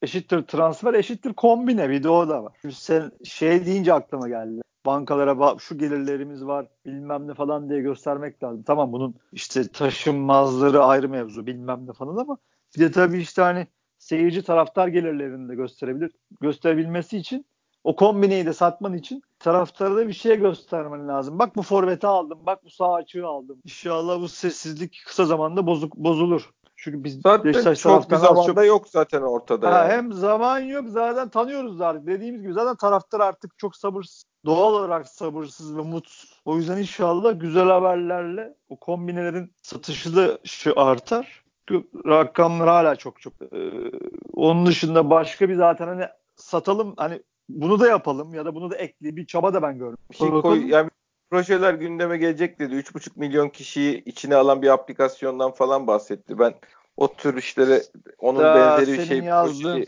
eşittir 0.03 0.43
transfer 0.43 0.95
eşittir 0.95 1.33
kombine 1.33 1.91
bir 1.91 2.03
de 2.03 2.09
o 2.09 2.29
da 2.29 2.45
var. 2.45 2.53
Şimdi 2.61 2.75
sen 2.75 3.13
şey 3.25 3.67
deyince 3.67 3.93
aklıma 3.93 4.29
geldi. 4.29 4.61
Bankalara 4.87 5.59
şu 5.59 5.79
gelirlerimiz 5.79 6.45
var 6.45 6.67
bilmem 6.87 7.29
ne 7.29 7.35
falan 7.35 7.69
diye 7.69 7.81
göstermek 7.81 8.43
lazım. 8.43 8.63
Tamam 8.63 8.93
bunun 8.93 9.15
işte 9.33 9.69
taşınmazları 9.69 10.85
ayrı 10.85 11.09
mevzu 11.09 11.47
bilmem 11.47 11.87
ne 11.87 11.93
falan 11.93 12.17
ama 12.17 12.37
bir 12.77 12.81
de 12.81 12.91
tabii 12.91 13.19
işte 13.19 13.43
hani 13.43 13.67
seyirci 13.99 14.43
taraftar 14.43 14.89
gelirlerini 14.89 15.49
de 15.49 15.55
gösterebilir. 15.55 16.13
Gösterebilmesi 16.41 17.19
için 17.19 17.47
o 17.85 17.97
kombineyi 17.97 18.47
de 18.47 18.53
satman 18.53 18.95
için 18.95 19.23
taraftara 19.43 19.97
da 19.97 20.09
bir 20.09 20.13
şey 20.13 20.37
göstermen 20.37 21.09
lazım. 21.09 21.39
Bak 21.39 21.57
bu 21.57 21.63
forveti 21.63 22.07
aldım, 22.07 22.39
bak 22.47 22.65
bu 22.65 22.71
sağ 22.71 22.95
açığı 22.95 23.27
aldım. 23.27 23.59
İnşallah 23.65 24.21
bu 24.21 24.29
sessizlik 24.29 25.03
kısa 25.07 25.25
zamanda 25.25 25.67
bozuk, 25.67 25.97
bozulur. 25.97 26.51
Çünkü 26.77 27.05
biz 27.05 27.21
zaten 27.21 27.45
Beşiktaş 27.45 27.79
çok 27.79 28.11
bir 28.11 28.17
zamanda 28.17 28.55
çok... 28.55 28.67
yok 28.67 28.89
zaten 28.89 29.23
ortada. 29.23 29.75
Ha, 29.75 29.79
yani. 29.79 29.93
Hem 29.93 30.13
zaman 30.13 30.61
yok 30.61 30.89
zaten 30.89 31.29
tanıyoruz 31.29 31.81
artık. 31.81 32.07
Dediğimiz 32.07 32.43
gibi 32.43 32.53
zaten 32.53 32.77
taraftar 32.77 33.21
artık 33.21 33.59
çok 33.59 33.77
sabırsız. 33.77 34.25
Doğal 34.47 34.75
olarak 34.75 35.09
sabırsız 35.09 35.77
ve 35.77 35.83
mutsuz. 35.83 36.41
O 36.45 36.57
yüzden 36.57 36.79
inşallah 36.79 37.41
güzel 37.41 37.67
haberlerle 37.67 38.55
o 38.69 38.77
kombinelerin 38.77 39.53
satışı 39.63 40.17
da 40.17 40.39
şu 40.45 40.81
artar. 40.81 41.43
Rakamlar 42.07 42.69
hala 42.69 42.97
çok 42.97 43.21
çok. 43.21 43.33
Ee, 43.43 43.73
onun 44.35 44.67
dışında 44.67 45.11
başka 45.11 45.49
bir 45.49 45.55
zaten 45.55 45.87
hani 45.87 46.05
satalım 46.37 46.95
hani 46.97 47.23
bunu 47.61 47.81
da 47.81 47.89
yapalım 47.89 48.35
ya 48.35 48.45
da 48.45 48.55
bunu 48.55 48.71
da 48.71 48.77
ekleyip 48.77 49.17
bir 49.17 49.27
çaba 49.27 49.55
da 49.55 49.63
ben 49.63 49.73
görmüyorum. 49.73 49.99
Bir 50.11 50.17
şey 50.17 50.31
koy, 50.31 50.71
yani 50.71 50.91
projeler 51.31 51.75
gündeme 51.75 52.17
gelecek 52.17 52.59
dedi. 52.59 52.75
3,5 52.75 53.17
milyon 53.17 53.49
kişiyi 53.49 54.05
içine 54.05 54.37
alan 54.37 54.63
bir 54.63 54.69
aplikasyondan 54.69 55.51
falan 55.51 55.87
bahsetti. 55.87 56.39
Ben 56.39 56.55
o 56.97 57.15
tür 57.15 57.37
işlere 57.37 57.83
onun 58.19 58.41
Ya, 58.45 58.55
benzeri 58.55 58.93
bir 58.93 58.97
senin 58.97 59.07
şey 59.09 59.19
yazdığın- 59.19 59.87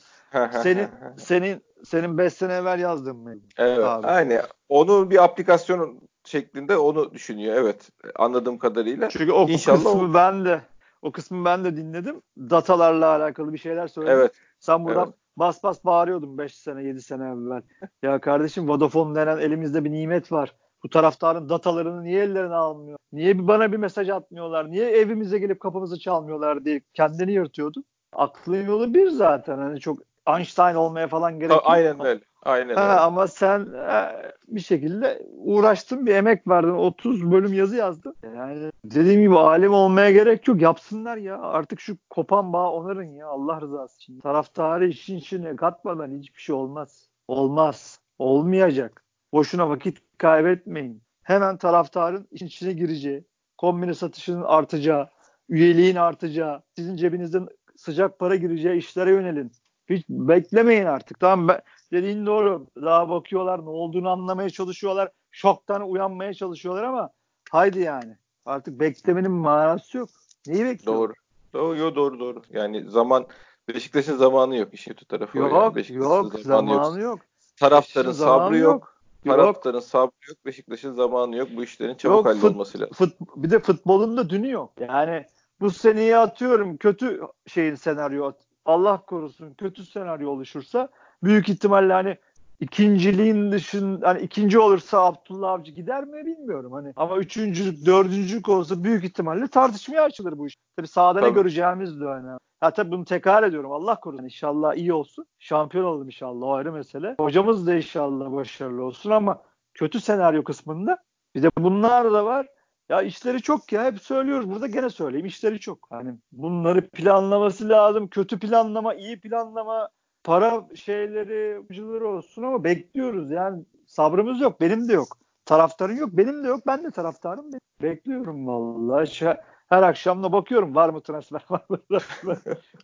senin 0.63 0.89
senin 1.17 1.63
senin 1.85 2.19
5 2.19 2.33
sene 2.33 2.53
evvel 2.55 2.81
yazdığın 2.81 3.17
mı? 3.17 3.35
Evet. 3.57 3.85
Abi. 3.85 4.07
Aynı. 4.07 4.43
Onu 4.69 5.11
bir 5.11 5.25
aplikasyon 5.25 6.01
şeklinde 6.25 6.77
onu 6.77 7.13
düşünüyor. 7.13 7.55
Evet. 7.57 7.91
Anladığım 8.17 8.59
kadarıyla. 8.59 9.09
Çünkü 9.09 9.33
o 9.33 9.49
İnşallah 9.49 9.77
kısmı 9.85 10.11
o- 10.11 10.15
ben 10.15 10.45
de 10.45 10.61
o 11.03 11.13
kısmı 11.13 11.45
ben 11.45 11.65
de 11.65 11.77
dinledim. 11.77 12.23
Datalarla 12.39 13.07
alakalı 13.07 13.53
bir 13.53 13.59
şeyler 13.59 13.89
söyledin. 13.89 14.15
Evet. 14.17 14.33
Sen 14.61 14.85
buradan 14.85 15.05
Evet. 15.05 15.15
Bas 15.37 15.63
bas 15.63 15.85
bağırıyordun 15.85 16.39
5 16.39 16.55
sene 16.55 16.83
7 16.85 17.03
sene 17.03 17.25
evvel. 17.25 17.63
ya 18.03 18.21
kardeşim 18.21 18.69
Vodafone 18.69 19.15
denen 19.15 19.39
elimizde 19.39 19.85
bir 19.85 19.93
nimet 19.93 20.33
var. 20.33 20.55
Bu 20.85 20.89
taraftarın 20.89 21.49
datalarını 21.49 22.05
niye 22.05 22.23
ellerine 22.25 22.55
almıyor? 22.55 22.99
Niye 23.13 23.39
bir- 23.39 23.47
bana 23.49 23.73
bir 23.73 23.77
mesaj 23.77 24.09
atmıyorlar? 24.09 24.71
Niye 24.71 24.91
evimize 24.91 25.39
gelip 25.39 25.61
kapımızı 25.61 25.99
çalmıyorlar 25.99 26.65
diye 26.65 26.81
kendini 26.95 27.33
yırtıyordu. 27.33 27.85
Aklın 28.13 28.67
yolu 28.67 28.95
bir 28.95 29.09
zaten. 29.09 29.59
Hani 29.59 29.81
çok 29.81 29.99
Einstein 30.27 30.75
olmaya 30.75 31.09
falan 31.09 31.39
gerek 31.39 31.51
yok. 31.51 31.63
aynen 31.65 32.05
öyle. 32.07 32.21
Aynen 32.45 32.75
Ha, 32.75 32.83
öyle. 32.83 33.01
ama 33.01 33.27
sen 33.29 33.61
e, 33.75 34.13
bir 34.49 34.61
şekilde 34.61 35.23
uğraştın 35.37 36.07
bir 36.07 36.15
emek 36.15 36.49
verdin 36.49 36.71
30 36.71 37.31
bölüm 37.33 37.53
yazı 37.53 37.77
yazdın. 37.77 38.15
Yani 38.37 38.71
dediğim 38.85 39.21
gibi 39.21 39.39
alim 39.39 39.73
olmaya 39.75 40.11
gerek 40.11 40.49
yok 40.49 40.61
yapsınlar 40.63 41.17
ya 41.17 41.39
artık 41.41 41.81
şu 41.81 41.97
kopan 42.11 42.53
bağı 42.53 42.71
onarın 42.71 43.13
ya 43.15 43.27
Allah 43.27 43.61
rızası 43.61 43.97
için. 43.97 44.21
Taraftarı 44.21 44.87
işin 44.89 45.17
içine 45.17 45.57
katmadan 45.57 46.19
hiçbir 46.19 46.41
şey 46.41 46.55
olmaz. 46.55 47.09
Olmaz. 47.29 47.99
Olmayacak. 48.19 49.05
Boşuna 49.33 49.69
vakit 49.71 49.99
kaybetmeyin. 50.19 51.03
Hemen 51.23 51.57
taraftarın 51.57 52.29
işin 52.31 52.47
içine 52.47 52.73
gireceği, 52.73 53.25
kombine 53.59 53.95
satışının 53.95 54.43
artacağı, 54.43 55.09
üyeliğin 55.49 55.97
artacağı, 55.97 56.63
sizin 56.77 56.97
cebinizden 56.97 57.47
sıcak 57.77 58.19
para 58.19 58.37
gireceği 58.37 58.79
işlere 58.79 59.11
yönelin. 59.11 59.53
Hiç 59.91 60.05
beklemeyin 60.09 60.85
artık. 60.85 61.21
Tamam 61.21 61.49
ben, 61.49 61.61
dediğin 61.95 62.27
doğru. 62.27 62.67
Daha 62.77 63.09
bakıyorlar 63.09 63.65
ne 63.65 63.69
olduğunu 63.69 64.09
anlamaya 64.09 64.51
çalışıyorlar. 64.51 65.09
Şoktan 65.31 65.91
uyanmaya 65.91 66.35
çalışıyorlar 66.35 66.85
ama 66.85 67.11
haydi 67.51 67.81
yani. 67.81 68.17
Artık 68.47 68.81
beklemenin 68.81 69.31
manası 69.31 69.99
yok. 69.99 70.09
Neyi 70.47 70.65
bekliyor? 70.65 70.97
Doğru. 70.97 71.13
Doğru, 71.53 71.77
yo, 71.77 71.95
doğru 71.95 72.21
doğru. 72.21 72.43
Yani 72.51 72.91
zaman 72.91 73.27
Beşiktaş'ın 73.69 74.17
zamanı 74.17 74.57
yok 74.57 74.75
işin 74.75 74.91
kötü 74.91 75.05
tarafı 75.05 75.39
Yok 75.39 75.53
yani. 75.53 75.75
Beşiktaş'ın 75.75 76.05
yok 76.05 76.41
zamanı 76.41 77.01
yok. 77.01 77.21
Taraftarın 77.61 78.09
Beşiktaş'ın 78.09 78.13
zamanı 78.13 78.47
sabrı 78.47 78.59
yok. 78.59 78.99
Yok. 79.25 79.37
Taraftarın 79.37 79.81
sabrı 79.81 80.29
yok. 80.29 80.47
Beşiktaş'ın 80.47 80.93
zamanı 80.93 81.37
yok. 81.37 81.49
Bu 81.57 81.65
işlerin 81.65 81.95
çabuk 81.95 82.27
Yok, 82.27 82.27
hallolması 82.27 82.81
lazım. 82.81 82.95
Fut, 82.95 83.15
bir 83.37 83.51
de 83.51 83.59
futbolun 83.59 84.17
da 84.17 84.31
dünü 84.31 84.51
yok. 84.51 84.73
Yani 84.81 85.25
bu 85.61 85.71
seneyi 85.71 86.17
atıyorum 86.17 86.77
kötü 86.77 87.21
şeyin 87.47 87.75
senaryo 87.75 88.33
Allah 88.65 89.03
korusun 89.07 89.55
kötü 89.55 89.85
senaryo 89.85 90.31
oluşursa 90.31 90.89
büyük 91.25 91.49
ihtimalle 91.49 91.93
hani 91.93 92.17
ikinciliğin 92.61 93.53
dışında 93.53 94.09
hani 94.09 94.21
ikinci 94.21 94.59
olursa 94.59 95.05
Abdullah 95.05 95.51
Avcı 95.51 95.73
gider 95.73 96.05
mi 96.05 96.27
bilmiyorum 96.27 96.73
hani 96.73 96.93
ama 96.97 97.17
üçüncülük 97.17 97.87
dördüncülük 97.87 98.49
olsa 98.49 98.85
büyük 98.85 99.05
ihtimalle 99.05 99.49
tartışmaya 99.49 100.03
açılır 100.03 100.39
bu 100.39 100.47
iş. 100.47 100.57
Tabii 100.77 100.89
sahada 100.89 101.21
ne 101.21 101.27
Tabii. 101.27 101.35
göreceğimiz 101.35 102.01
de 102.01 102.05
önemli. 102.05 102.39
Ha 102.61 102.71
tabii 102.71 102.91
bunu 102.91 103.05
tekrar 103.05 103.43
ediyorum 103.43 103.73
Allah 103.73 104.01
korusun 104.01 104.25
inşallah 104.25 104.75
iyi 104.75 104.93
olsun 104.93 105.27
şampiyon 105.39 105.85
olalım 105.85 106.07
inşallah 106.07 106.47
o 106.47 106.53
ayrı 106.53 106.73
mesele. 106.73 107.15
Hocamız 107.21 107.67
da 107.67 107.75
inşallah 107.75 108.33
başarılı 108.33 108.85
olsun 108.85 109.11
ama 109.11 109.43
kötü 109.75 110.01
senaryo 110.01 110.45
kısmında 110.45 110.99
bir 111.35 111.43
de 111.43 111.51
bunlar 111.59 112.13
da 112.13 112.25
var. 112.25 112.47
Ya 112.89 113.03
işleri 113.03 113.43
çok 113.43 113.73
ya 113.73 113.85
hep 113.85 114.01
söylüyoruz 114.01 114.51
burada 114.51 114.67
gene 114.67 114.91
söyleyeyim 114.91 115.27
işleri 115.27 115.61
çok. 115.61 115.79
Hani 115.91 116.15
bunları 116.33 116.89
planlaması 116.89 117.69
lazım. 117.69 118.09
Kötü 118.09 118.39
planlama, 118.39 118.95
iyi 118.95 119.21
planlama, 119.21 119.89
para 120.25 120.69
şeyleri, 120.75 121.59
ucuları 121.71 122.09
olsun 122.09 122.43
ama 122.43 122.65
bekliyoruz. 122.65 123.31
Yani 123.31 123.65
sabrımız 123.87 124.41
yok. 124.41 124.61
Benim 124.61 124.89
de 124.89 124.93
yok. 124.93 125.09
Taraftarın 125.45 125.97
yok. 125.97 126.09
Benim 126.13 126.45
de 126.45 126.49
yok. 126.49 126.67
Ben 126.67 126.85
de 126.85 126.91
taraftarım. 126.91 127.45
Bekliyorum 127.83 128.47
vallahi. 128.47 129.07
Şu- 129.15 129.35
Her 129.69 129.83
akşam 129.83 130.23
da 130.23 130.33
bakıyorum 130.33 130.75
var 130.75 130.89
mı 130.89 131.01
transfer 131.01 131.41
var 131.51 131.63
mı 131.69 131.79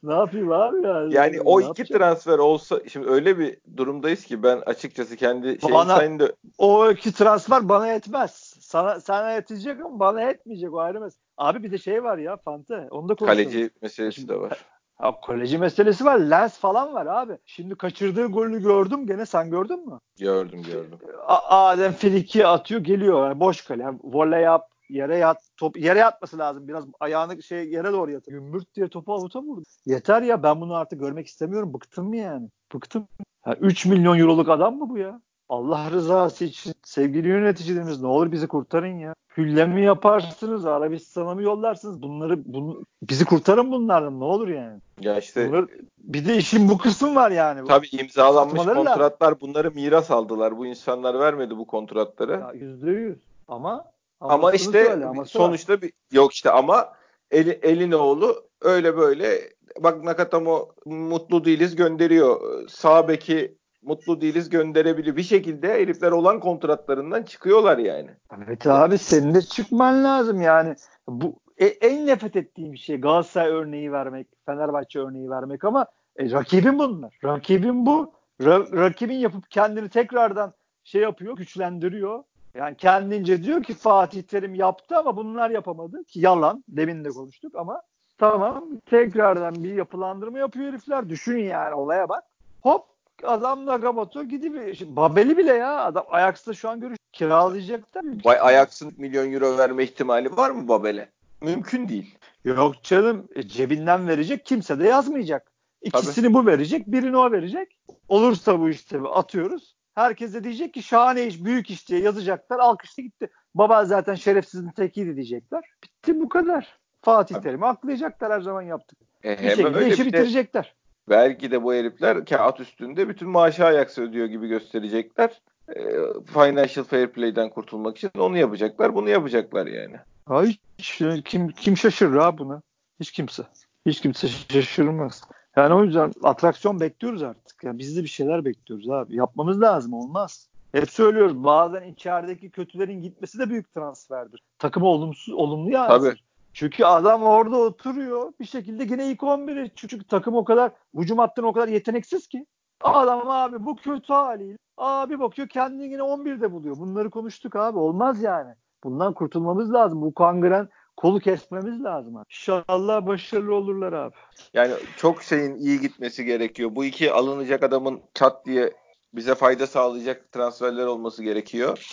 ne 0.02 0.14
yapayım 0.14 0.52
abi 0.52 0.86
ya? 0.86 1.06
Yani 1.10 1.40
o 1.40 1.60
iki 1.60 1.66
yapacağım? 1.68 1.98
transfer 1.98 2.38
olsa 2.38 2.80
şimdi 2.88 3.08
öyle 3.10 3.38
bir 3.38 3.58
durumdayız 3.76 4.24
ki 4.24 4.42
ben 4.42 4.56
açıkçası 4.66 5.16
kendi 5.16 5.60
şeyim 5.60 5.74
Bana- 5.74 5.96
sayın 5.96 6.18
da 6.18 6.32
o 6.58 6.90
iki 6.90 7.12
transfer 7.14 7.68
bana 7.68 7.86
yetmez. 7.92 8.54
Sana 8.60 9.00
sana 9.00 9.32
yetecek 9.32 9.80
ama 9.80 10.00
bana 10.00 10.22
yetmeyecek 10.22 10.74
o 10.74 10.78
ayrı 10.78 11.00
mesele. 11.00 11.22
Abi 11.38 11.62
bir 11.62 11.72
de 11.72 11.78
şey 11.78 12.04
var 12.04 12.18
ya 12.18 12.36
Fante. 12.36 12.88
Onu 12.90 13.08
da 13.08 13.14
konuşalım. 13.14 13.44
kaleci 13.44 13.70
meselesi 13.82 14.28
de 14.28 14.40
var. 14.40 14.64
Ha, 15.00 15.20
kaleci 15.20 15.58
meselesi 15.58 16.04
var. 16.04 16.18
Lens 16.18 16.58
falan 16.58 16.94
var 16.94 17.06
abi. 17.06 17.38
Şimdi 17.46 17.74
kaçırdığı 17.74 18.26
golü 18.26 18.62
gördüm 18.62 19.06
gene 19.06 19.26
sen 19.26 19.50
gördün 19.50 19.86
mü? 19.88 19.98
Gördüm 20.18 20.62
gördüm. 20.62 20.98
A- 21.26 21.68
Adem 21.68 21.92
friki 21.92 22.46
atıyor 22.46 22.80
geliyor. 22.80 23.28
Yani 23.28 23.40
boş 23.40 23.60
kale. 23.64 23.82
Yani 23.82 23.98
voley 24.02 24.42
yap 24.42 24.66
yere 24.88 25.16
yat. 25.16 25.38
Top 25.56 25.76
yere 25.76 25.98
yatması 25.98 26.38
lazım. 26.38 26.68
Biraz 26.68 26.84
ayağını 27.00 27.42
şey 27.42 27.68
yere 27.70 27.92
doğru 27.92 28.10
yatır. 28.10 28.32
Gümbürt 28.32 28.74
diye 28.74 28.88
topu 28.88 29.12
avuta 29.14 29.42
vurdu. 29.42 29.62
Yeter 29.86 30.22
ya 30.22 30.42
ben 30.42 30.60
bunu 30.60 30.74
artık 30.74 31.00
görmek 31.00 31.26
istemiyorum. 31.26 31.74
Bıktım 31.74 32.08
mı 32.08 32.16
yani? 32.16 32.48
Bıktım. 32.74 33.08
Ha, 33.42 33.54
3 33.60 33.86
milyon 33.86 34.18
euroluk 34.18 34.48
adam 34.48 34.76
mı 34.78 34.88
bu 34.88 34.98
ya? 34.98 35.20
Allah 35.48 35.90
rızası 35.90 36.44
için 36.44 36.72
sevgili 36.90 37.28
yöneticilerimiz 37.28 38.00
ne 38.02 38.06
olur 38.06 38.32
bizi 38.32 38.46
kurtarın 38.46 38.98
ya. 38.98 39.14
Hülle 39.36 39.64
mi 39.66 39.84
yaparsınız? 39.84 40.66
Arabistan'a 40.66 41.34
mı 41.34 41.42
yollarsınız? 41.42 42.02
Bunları 42.02 42.44
bunu, 42.44 42.84
bizi 43.02 43.24
kurtarın 43.24 43.72
bunlardan 43.72 44.20
ne 44.20 44.24
olur 44.24 44.48
yani. 44.48 44.80
Ya 45.00 45.18
işte 45.18 45.48
Bunlar, 45.48 45.66
bir 45.98 46.28
de 46.28 46.36
işin 46.36 46.68
bu 46.68 46.78
kısmı 46.78 47.14
var 47.14 47.30
yani. 47.30 47.68
tabii 47.68 47.88
imzalanmış 47.92 48.62
Satmaları 48.62 48.86
kontratlar 48.86 49.40
bunları 49.40 49.70
miras 49.70 50.10
aldılar. 50.10 50.58
Bu 50.58 50.66
insanlar 50.66 51.18
vermedi 51.18 51.56
bu 51.56 51.66
kontratları. 51.66 52.32
Ya 52.32 52.52
Yüzde 52.54 52.90
yüz. 52.90 53.18
Ama 53.48 53.84
ama 54.20 54.52
işte 54.52 54.84
söyle, 54.84 55.06
aması 55.06 55.38
var. 55.38 55.44
sonuçta 55.44 55.82
bir 55.82 55.92
yok 56.12 56.32
işte 56.32 56.50
ama 56.50 56.92
Eli, 57.30 57.50
Elinoğlu 57.50 58.42
öyle 58.60 58.96
böyle 58.96 59.40
bak 59.80 60.04
Nakatamo 60.04 60.68
mutlu 60.86 61.44
değiliz 61.44 61.76
gönderiyor. 61.76 62.40
Sağ 62.68 63.08
beki 63.08 63.59
mutlu 63.82 64.20
değiliz 64.20 64.48
gönderebiliyor. 64.48 65.16
Bir 65.16 65.22
şekilde 65.22 65.68
herifler 65.68 66.12
olan 66.12 66.40
kontratlarından 66.40 67.22
çıkıyorlar 67.22 67.78
yani. 67.78 68.10
Evet 68.46 68.66
abi 68.66 68.98
senin 68.98 69.34
de 69.34 69.42
çıkman 69.42 70.04
lazım 70.04 70.40
yani. 70.40 70.74
Bu 71.08 71.34
e- 71.58 71.66
en 71.66 72.06
nefret 72.06 72.36
ettiğim 72.36 72.76
şey 72.76 72.96
Galatasaray 72.96 73.50
örneği 73.50 73.92
vermek, 73.92 74.26
Fenerbahçe 74.46 74.98
örneği 74.98 75.30
vermek 75.30 75.64
ama 75.64 75.86
e, 76.16 76.30
rakibin 76.30 76.78
bunlar. 76.78 77.18
Rakibin 77.24 77.86
bu. 77.86 78.12
Ra- 78.40 78.76
rakibin 78.76 79.18
yapıp 79.18 79.50
kendini 79.50 79.88
tekrardan 79.88 80.52
şey 80.84 81.02
yapıyor, 81.02 81.36
güçlendiriyor. 81.36 82.22
Yani 82.54 82.76
kendince 82.76 83.42
diyor 83.42 83.62
ki 83.62 83.74
Fatih 83.74 84.22
Terim 84.22 84.54
yaptı 84.54 84.96
ama 84.96 85.16
bunlar 85.16 85.50
yapamadı. 85.50 86.04
Ki 86.04 86.20
yalan. 86.20 86.64
Demin 86.68 87.04
de 87.04 87.08
konuştuk 87.08 87.54
ama 87.54 87.82
tamam 88.18 88.64
tekrardan 88.86 89.64
bir 89.64 89.74
yapılandırma 89.74 90.38
yapıyor 90.38 90.68
herifler. 90.72 91.08
Düşün 91.08 91.38
yani 91.38 91.74
olaya 91.74 92.08
bak. 92.08 92.24
Hop 92.62 92.82
adam 93.24 93.66
Nagamoto 93.66 94.24
gidiyor. 94.24 94.74
Şimdi 94.74 94.96
Babeli 94.96 95.38
bile 95.38 95.52
ya 95.52 95.84
adam 95.84 96.04
Ajax'ta 96.10 96.54
şu 96.54 96.68
an 96.68 96.80
görüş 96.80 96.98
kiralayacaklar. 97.12 98.04
Vay 98.24 98.38
Ajax'ın 98.40 98.94
milyon 98.96 99.32
euro 99.32 99.58
verme 99.58 99.84
ihtimali 99.84 100.36
var 100.36 100.50
mı 100.50 100.68
Babel'e? 100.68 101.08
Mümkün 101.40 101.88
değil. 101.88 102.18
Yok 102.44 102.82
canım 102.82 103.28
e, 103.34 103.42
cebinden 103.42 104.08
verecek 104.08 104.46
kimse 104.46 104.78
de 104.78 104.88
yazmayacak. 104.88 105.52
İkisini 105.82 106.34
bu 106.34 106.46
verecek 106.46 106.86
birini 106.86 107.16
o 107.16 107.32
verecek. 107.32 107.78
Olursa 108.08 108.60
bu 108.60 108.68
işte 108.68 108.98
atıyoruz. 109.00 109.76
Herkes 109.94 110.34
de 110.34 110.44
diyecek 110.44 110.74
ki 110.74 110.82
şahane 110.82 111.26
iş 111.26 111.44
büyük 111.44 111.70
iş 111.70 111.88
diye 111.88 112.00
yazacaklar. 112.00 112.58
Alkışlı 112.58 113.02
gitti. 113.02 113.30
Baba 113.54 113.84
zaten 113.84 114.14
şerefsizin 114.14 114.70
tekiydi 114.70 115.16
diyecekler. 115.16 115.64
Bitti 115.84 116.20
bu 116.20 116.28
kadar. 116.28 116.78
Fatih 117.02 117.34
Tabii. 117.34 117.44
Terim'i 117.44 117.66
aklayacaklar 117.66 118.32
her 118.32 118.40
zaman 118.40 118.62
yaptık. 118.62 118.98
E, 119.24 119.42
Bir 119.42 119.50
şekilde 119.50 119.88
işi 119.88 120.06
bitirecekler. 120.06 120.74
Belki 121.10 121.50
de 121.50 121.62
bu 121.62 121.74
herifler 121.74 122.24
kağıt 122.24 122.60
üstünde 122.60 123.08
bütün 123.08 123.28
maaşı 123.28 123.64
Ajax 123.64 123.98
ödüyor 123.98 124.26
gibi 124.26 124.48
gösterecekler. 124.48 125.40
E, 125.68 125.80
financial 126.26 126.84
fair 126.84 127.06
play'den 127.06 127.50
kurtulmak 127.50 127.96
için 127.96 128.10
onu 128.18 128.38
yapacaklar. 128.38 128.94
Bunu 128.94 129.08
yapacaklar 129.08 129.66
yani. 129.66 129.96
Ay 130.26 130.54
hiç- 130.78 131.02
kim 131.24 131.48
kim 131.48 131.76
şaşırır 131.76 132.16
ha 132.16 132.38
buna? 132.38 132.62
Hiç 133.00 133.12
kimse. 133.12 133.42
Hiç 133.86 134.00
kimse 134.00 134.28
şaşırmaz. 134.28 135.22
Yani 135.56 135.74
o 135.74 135.84
yüzden 135.84 136.12
atraksiyon 136.22 136.80
bekliyoruz 136.80 137.22
artık. 137.22 137.64
Yani 137.64 137.78
biz 137.78 137.96
de 137.96 138.02
bir 138.02 138.08
şeyler 138.08 138.44
bekliyoruz 138.44 138.90
abi. 138.90 139.16
Yapmamız 139.16 139.60
lazım 139.60 139.92
olmaz. 139.92 140.48
Hep 140.72 140.90
söylüyoruz 140.90 141.44
bazen 141.44 141.82
içerideki 141.82 142.50
kötülerin 142.50 143.02
gitmesi 143.02 143.38
de 143.38 143.50
büyük 143.50 143.74
transferdir. 143.74 144.42
Takımı 144.58 144.86
olumsuz 144.86 145.34
olumlu 145.34 145.70
yansır. 145.70 146.10
Tabii. 146.10 146.20
Çünkü 146.52 146.84
adam 146.84 147.22
orada 147.22 147.56
oturuyor 147.56 148.32
bir 148.40 148.44
şekilde 148.44 148.82
yine 148.82 149.06
ilk 149.06 149.20
11'e 149.20 149.70
çünkü 149.76 150.04
takım 150.04 150.34
o 150.34 150.44
kadar 150.44 150.72
hücum 150.94 151.18
hattına 151.18 151.46
o 151.46 151.52
kadar 151.52 151.68
yeteneksiz 151.68 152.26
ki. 152.26 152.46
Adam 152.80 153.30
abi 153.30 153.64
bu 153.64 153.76
kötü 153.76 154.12
haliyle 154.12 154.56
abi 154.76 155.20
bakıyor 155.20 155.48
kendini 155.48 155.92
yine 155.92 156.02
11'de 156.02 156.52
buluyor. 156.52 156.76
Bunları 156.78 157.10
konuştuk 157.10 157.56
abi 157.56 157.78
olmaz 157.78 158.22
yani. 158.22 158.54
Bundan 158.84 159.14
kurtulmamız 159.14 159.72
lazım. 159.72 160.02
Bu 160.02 160.14
kangren 160.14 160.68
kolu 160.96 161.20
kesmemiz 161.20 161.84
lazım. 161.84 162.16
Abi. 162.16 162.24
İnşallah 162.30 163.06
başarılı 163.06 163.54
olurlar 163.54 163.92
abi. 163.92 164.14
Yani 164.54 164.72
çok 164.96 165.22
şeyin 165.22 165.54
iyi 165.56 165.80
gitmesi 165.80 166.24
gerekiyor. 166.24 166.70
Bu 166.74 166.84
iki 166.84 167.12
alınacak 167.12 167.62
adamın 167.62 168.02
çat 168.14 168.46
diye 168.46 168.72
bize 169.14 169.34
fayda 169.34 169.66
sağlayacak 169.66 170.32
transferler 170.32 170.86
olması 170.86 171.22
gerekiyor. 171.22 171.90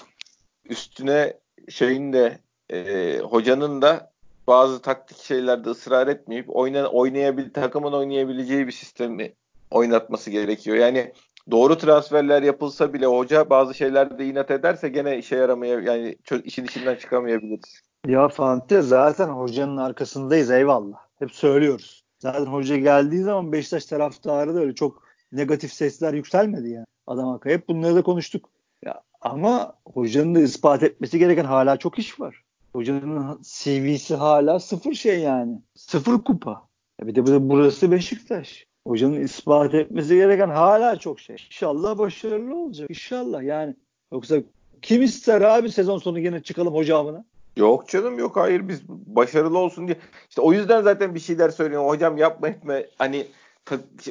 Üstüne 0.65 1.33
şeyin 1.69 2.13
de 2.13 2.39
e, 2.69 3.19
hocanın 3.19 3.81
da 3.81 4.11
bazı 4.47 4.81
taktik 4.81 5.17
şeylerde 5.17 5.69
ısrar 5.69 6.07
etmeyip 6.07 6.55
oyna, 6.55 6.87
oynayabil 6.87 7.49
takımın 7.49 7.93
oynayabileceği 7.93 8.67
bir 8.67 8.71
sistemi 8.71 9.33
oynatması 9.71 10.31
gerekiyor. 10.31 10.77
Yani 10.77 11.13
doğru 11.51 11.77
transferler 11.77 12.43
yapılsa 12.43 12.93
bile 12.93 13.05
hoca 13.05 13.49
bazı 13.49 13.73
şeylerde 13.73 14.25
inat 14.25 14.51
ederse 14.51 14.89
gene 14.89 15.17
işe 15.17 15.35
yaramaya 15.35 15.79
yani 15.79 16.15
işin 16.43 16.65
içinden 16.65 16.95
çıkamayabiliriz. 16.95 17.81
Ya 18.07 18.27
Fante 18.27 18.81
zaten 18.81 19.27
hocanın 19.27 19.77
arkasındayız 19.77 20.51
eyvallah. 20.51 20.97
Hep 21.19 21.31
söylüyoruz. 21.31 22.03
Zaten 22.19 22.45
hoca 22.45 22.77
geldiği 22.77 23.21
zaman 23.23 23.51
Beşiktaş 23.51 23.85
taraftarı 23.85 24.55
da 24.55 24.59
öyle 24.59 24.75
çok 24.75 25.03
negatif 25.31 25.73
sesler 25.73 26.13
yükselmedi 26.13 26.69
yani 26.69 26.85
adam 27.07 27.27
hakkında. 27.27 27.53
Hep 27.53 27.69
bunları 27.69 27.95
da 27.95 28.01
konuştuk. 28.01 28.49
Ya, 28.85 29.01
ama 29.21 29.73
hocanın 29.85 30.35
da 30.35 30.39
ispat 30.39 30.83
etmesi 30.83 31.19
gereken 31.19 31.45
hala 31.45 31.77
çok 31.77 31.99
iş 31.99 32.19
var. 32.19 32.43
Hocanın 32.77 33.39
CV'si 33.41 34.15
hala 34.15 34.59
sıfır 34.59 34.93
şey 34.93 35.19
yani. 35.19 35.61
Sıfır 35.75 36.23
kupa. 36.23 36.67
Ya 37.01 37.07
bir 37.07 37.15
de, 37.15 37.49
burası 37.49 37.91
Beşiktaş. 37.91 38.65
Hocanın 38.87 39.21
ispat 39.21 39.73
etmesi 39.73 40.15
gereken 40.15 40.49
hala 40.49 40.99
çok 40.99 41.19
şey. 41.19 41.35
İnşallah 41.35 41.97
başarılı 41.97 42.55
olacak. 42.55 42.89
İnşallah 42.89 43.43
yani. 43.43 43.75
Yoksa 44.11 44.35
kim 44.81 45.01
ister 45.01 45.41
abi 45.41 45.71
sezon 45.71 45.97
sonu 45.97 46.19
yine 46.19 46.43
çıkalım 46.43 46.73
hocamına? 46.73 47.25
Yok 47.55 47.89
canım 47.89 48.19
yok 48.19 48.35
hayır 48.35 48.67
biz 48.67 48.89
başarılı 48.89 49.57
olsun 49.57 49.87
diye. 49.87 49.97
İşte 50.29 50.41
o 50.41 50.53
yüzden 50.53 50.81
zaten 50.81 51.15
bir 51.15 51.19
şeyler 51.19 51.49
söylüyorum. 51.49 51.87
Hocam 51.87 52.17
yapma 52.17 52.47
etme. 52.47 52.85
Hani 52.97 53.27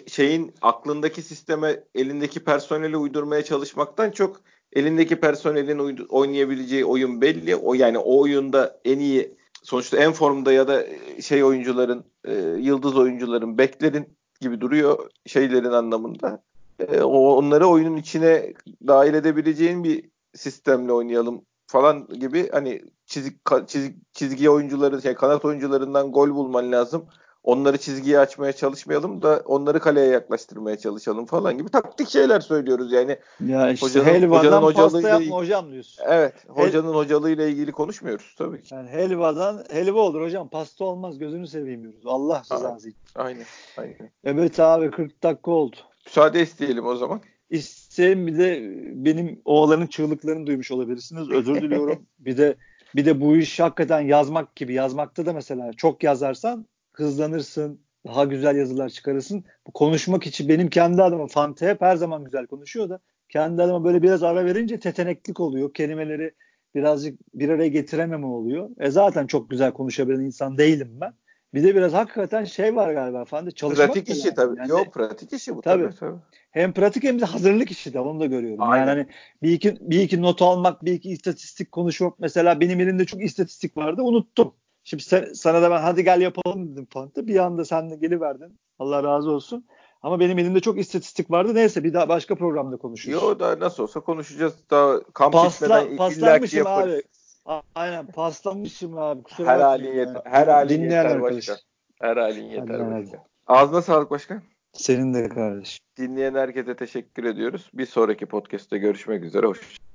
şeyin 0.07 0.55
aklındaki 0.62 1.22
sisteme 1.22 1.81
elindeki 1.94 2.44
personeli 2.44 2.96
uydurmaya 2.96 3.44
çalışmaktan 3.44 4.11
çok 4.11 4.40
elindeki 4.77 5.21
personelin 5.21 6.07
oynayabileceği 6.09 6.85
oyun 6.85 7.21
belli. 7.21 7.57
O 7.57 7.75
yani 7.75 7.99
o 7.99 8.21
oyunda 8.21 8.81
en 8.85 8.99
iyi 8.99 9.35
sonuçta 9.62 9.97
en 9.97 10.12
formda 10.12 10.53
ya 10.53 10.69
da 10.69 10.87
şey 11.21 11.45
oyuncuların 11.45 12.05
e, 12.25 12.35
yıldız 12.61 12.97
oyuncuların 12.97 13.59
beklerin 13.59 14.09
gibi 14.41 14.61
duruyor 14.61 15.11
şeylerin 15.27 15.73
anlamında. 15.73 16.43
E, 16.79 17.01
onları 17.03 17.67
oyunun 17.67 17.97
içine 17.97 18.53
dahil 18.87 19.15
edebileceğin 19.15 19.85
bir 19.85 20.05
sistemle 20.35 20.93
oynayalım 20.93 21.43
falan 21.67 22.07
gibi 22.07 22.49
hani 22.53 22.83
çizik 23.07 23.41
çizik 23.67 24.15
çizgi 24.15 24.51
oyuncuları 24.51 25.03
şey 25.03 25.15
kanat 25.15 25.45
oyuncularından 25.45 26.12
gol 26.12 26.31
bulman 26.31 26.73
lazım. 26.73 27.07
Onları 27.47 27.79
çizgiye 27.79 28.19
açmaya 28.19 28.53
çalışmayalım 28.53 29.23
da 29.23 29.43
onları 29.45 29.81
kaleye 29.81 30.07
yaklaştırmaya 30.07 30.79
çalışalım 30.79 31.27
falan 31.27 31.59
gibi 31.59 31.69
taktik 31.69 32.09
şeyler 32.09 32.41
söylüyoruz 32.41 32.93
yani. 32.93 33.19
Ya 33.47 33.71
işte 33.71 33.87
hocanın, 33.87 34.05
helvadan 34.05 34.63
hocanın 34.63 34.91
pasta 34.91 35.09
yapma 35.09 35.37
hocam 35.37 35.73
diyorsun. 35.73 36.05
Evet. 36.09 36.35
Hocanın 36.49 36.89
Hel- 36.89 36.95
hocalığıyla 36.95 37.47
ilgili 37.47 37.73
konuşmuyoruz 37.73 38.35
tabii 38.39 38.63
ki. 38.63 38.75
Yani 38.75 38.89
helvadan 38.89 39.65
helva 39.71 40.01
olur 40.01 40.23
hocam. 40.23 40.49
Pasta 40.49 40.85
olmaz. 40.85 41.19
Gözünü 41.19 41.47
seveyim 41.47 41.83
diyoruz. 41.83 42.03
Allah 42.07 42.43
rızası 42.53 42.89
için. 42.89 43.01
Aynen. 43.15 43.45
Aynen. 43.77 44.11
Evet 44.25 44.61
abi 44.61 44.91
40 44.91 45.23
dakika 45.23 45.51
oldu. 45.51 45.77
Müsaade 46.07 46.43
isteyelim 46.43 46.87
o 46.87 46.97
zaman. 46.97 47.21
İsteyin 47.51 48.27
bir 48.27 48.39
de 48.39 48.61
benim 49.05 49.41
oğlanın 49.45 49.87
çığlıklarını 49.87 50.47
duymuş 50.47 50.71
olabilirsiniz. 50.71 51.31
Özür 51.31 51.55
diliyorum. 51.55 52.07
bir 52.19 52.37
de 52.37 52.57
bir 52.97 53.05
de 53.05 53.21
bu 53.21 53.37
iş 53.37 53.61
hakikaten 53.61 54.01
yazmak 54.01 54.57
gibi. 54.57 54.75
Yazmakta 54.75 55.27
da 55.27 55.33
mesela 55.33 55.73
çok 55.73 56.03
yazarsan 56.03 56.67
hızlanırsın. 57.01 57.81
Daha 58.07 58.25
güzel 58.25 58.57
yazılar 58.57 58.89
çıkarırsın. 58.89 59.45
Bu 59.67 59.73
konuşmak 59.73 60.27
için 60.27 60.49
benim 60.49 60.69
kendi 60.69 61.03
adıma 61.03 61.27
Fante 61.27 61.69
hep 61.69 61.81
her 61.81 61.97
zaman 61.97 62.25
güzel 62.25 62.47
konuşuyor 62.47 62.89
da 62.89 63.01
kendi 63.29 63.63
adıma 63.63 63.85
böyle 63.85 64.03
biraz 64.03 64.23
ara 64.23 64.45
verince 64.45 64.81
teteneklik 64.81 65.41
oluyor. 65.41 65.75
Kelimeleri 65.75 66.35
birazcık 66.75 67.19
bir 67.35 67.49
araya 67.49 67.69
getirememe 67.69 68.27
oluyor. 68.27 68.71
E 68.81 68.91
zaten 68.91 69.27
çok 69.27 69.51
güzel 69.51 69.73
konuşabilen 69.73 70.21
insan 70.21 70.59
değilim 70.59 70.91
ben. 71.01 71.13
Bir 71.55 71.63
de 71.63 71.75
biraz 71.75 71.93
hakikaten 71.93 72.45
şey 72.45 72.77
var 72.77 72.95
galiba 72.95 73.51
çalışmak 73.51 73.87
pratik 73.87 74.09
işi 74.11 74.35
tabii. 74.35 74.59
Yani, 74.59 74.71
Yok 74.71 74.95
pratik 74.95 75.33
işi 75.33 75.57
bu 75.57 75.61
tabii. 75.61 75.83
tabii. 75.83 75.95
tabii. 75.95 76.19
Hem 76.51 76.73
pratik 76.73 77.05
hem 77.05 77.21
de 77.21 77.25
hazırlık 77.25 77.71
işi 77.71 77.95
de 77.95 78.01
onu 78.01 78.21
da 78.21 78.27
görüyorum. 78.27 78.63
Aynen. 78.63 78.87
Yani 78.87 78.91
hani 78.91 79.07
bir 79.43 79.53
iki 79.53 79.77
bir 79.81 80.01
iki 80.01 80.23
not 80.23 80.43
almak, 80.43 80.85
bir 80.85 80.93
iki 80.93 81.11
istatistik 81.11 81.73
konuşmak 81.73 82.19
mesela 82.19 82.61
benim 82.61 82.81
elimde 82.81 83.05
çok 83.05 83.23
istatistik 83.23 83.77
vardı 83.77 84.03
unuttum. 84.03 84.55
Şimdi 84.88 85.03
sen, 85.03 85.33
sana 85.33 85.62
da 85.62 85.70
ben 85.70 85.81
hadi 85.81 86.05
gel 86.05 86.20
yapalım 86.20 86.72
dedim 86.72 86.87
Fanta. 86.90 87.27
Bir 87.27 87.37
anda 87.37 87.64
sen 87.64 87.90
de 87.90 87.96
geliverdin. 87.96 88.59
Allah 88.79 89.03
razı 89.03 89.31
olsun. 89.31 89.66
Ama 90.03 90.20
benim 90.20 90.38
elimde 90.38 90.61
çok 90.61 90.79
istatistik 90.79 91.31
vardı. 91.31 91.55
Neyse 91.55 91.85
bir 91.85 91.94
daha 91.94 92.09
başka 92.09 92.35
programda 92.35 92.77
konuşuruz. 92.77 93.22
Yo 93.22 93.40
da 93.40 93.61
nasıl 93.61 93.83
olsa 93.83 94.01
konuşacağız. 94.01 94.55
Daha 94.70 95.01
kamp 95.14 95.33
Pasla, 95.33 95.96
paslanmışım 95.96 96.59
yaparız. 96.59 97.03
abi. 97.46 97.62
Aynen 97.75 98.07
paslanmışım 98.07 98.99
abi. 98.99 99.22
Kusura 99.22 99.49
her 99.49 99.61
halin 99.61 99.92
yeter. 99.92 100.22
Her 100.25 100.49
halin 100.49 100.83
yeter 100.83 101.05
arkadaş. 101.05 101.35
başkan. 101.37 101.57
Her 102.01 102.16
halin 102.16 102.44
yeter 102.44 102.81
hadi, 102.81 102.90
başkan. 102.90 103.20
Ağzına 103.46 103.83
sağlık 103.83 104.11
başkan. 104.11 104.42
Senin 104.72 105.14
de 105.14 105.29
kardeş. 105.29 105.81
Dinleyen 105.96 106.35
herkese 106.35 106.77
teşekkür 106.77 107.25
ediyoruz. 107.25 107.70
Bir 107.75 107.87
sonraki 107.87 108.27
podcast'te 108.27 108.79
görüşmek 108.79 109.25
üzere. 109.25 109.46
Hoşçakalın. 109.46 109.86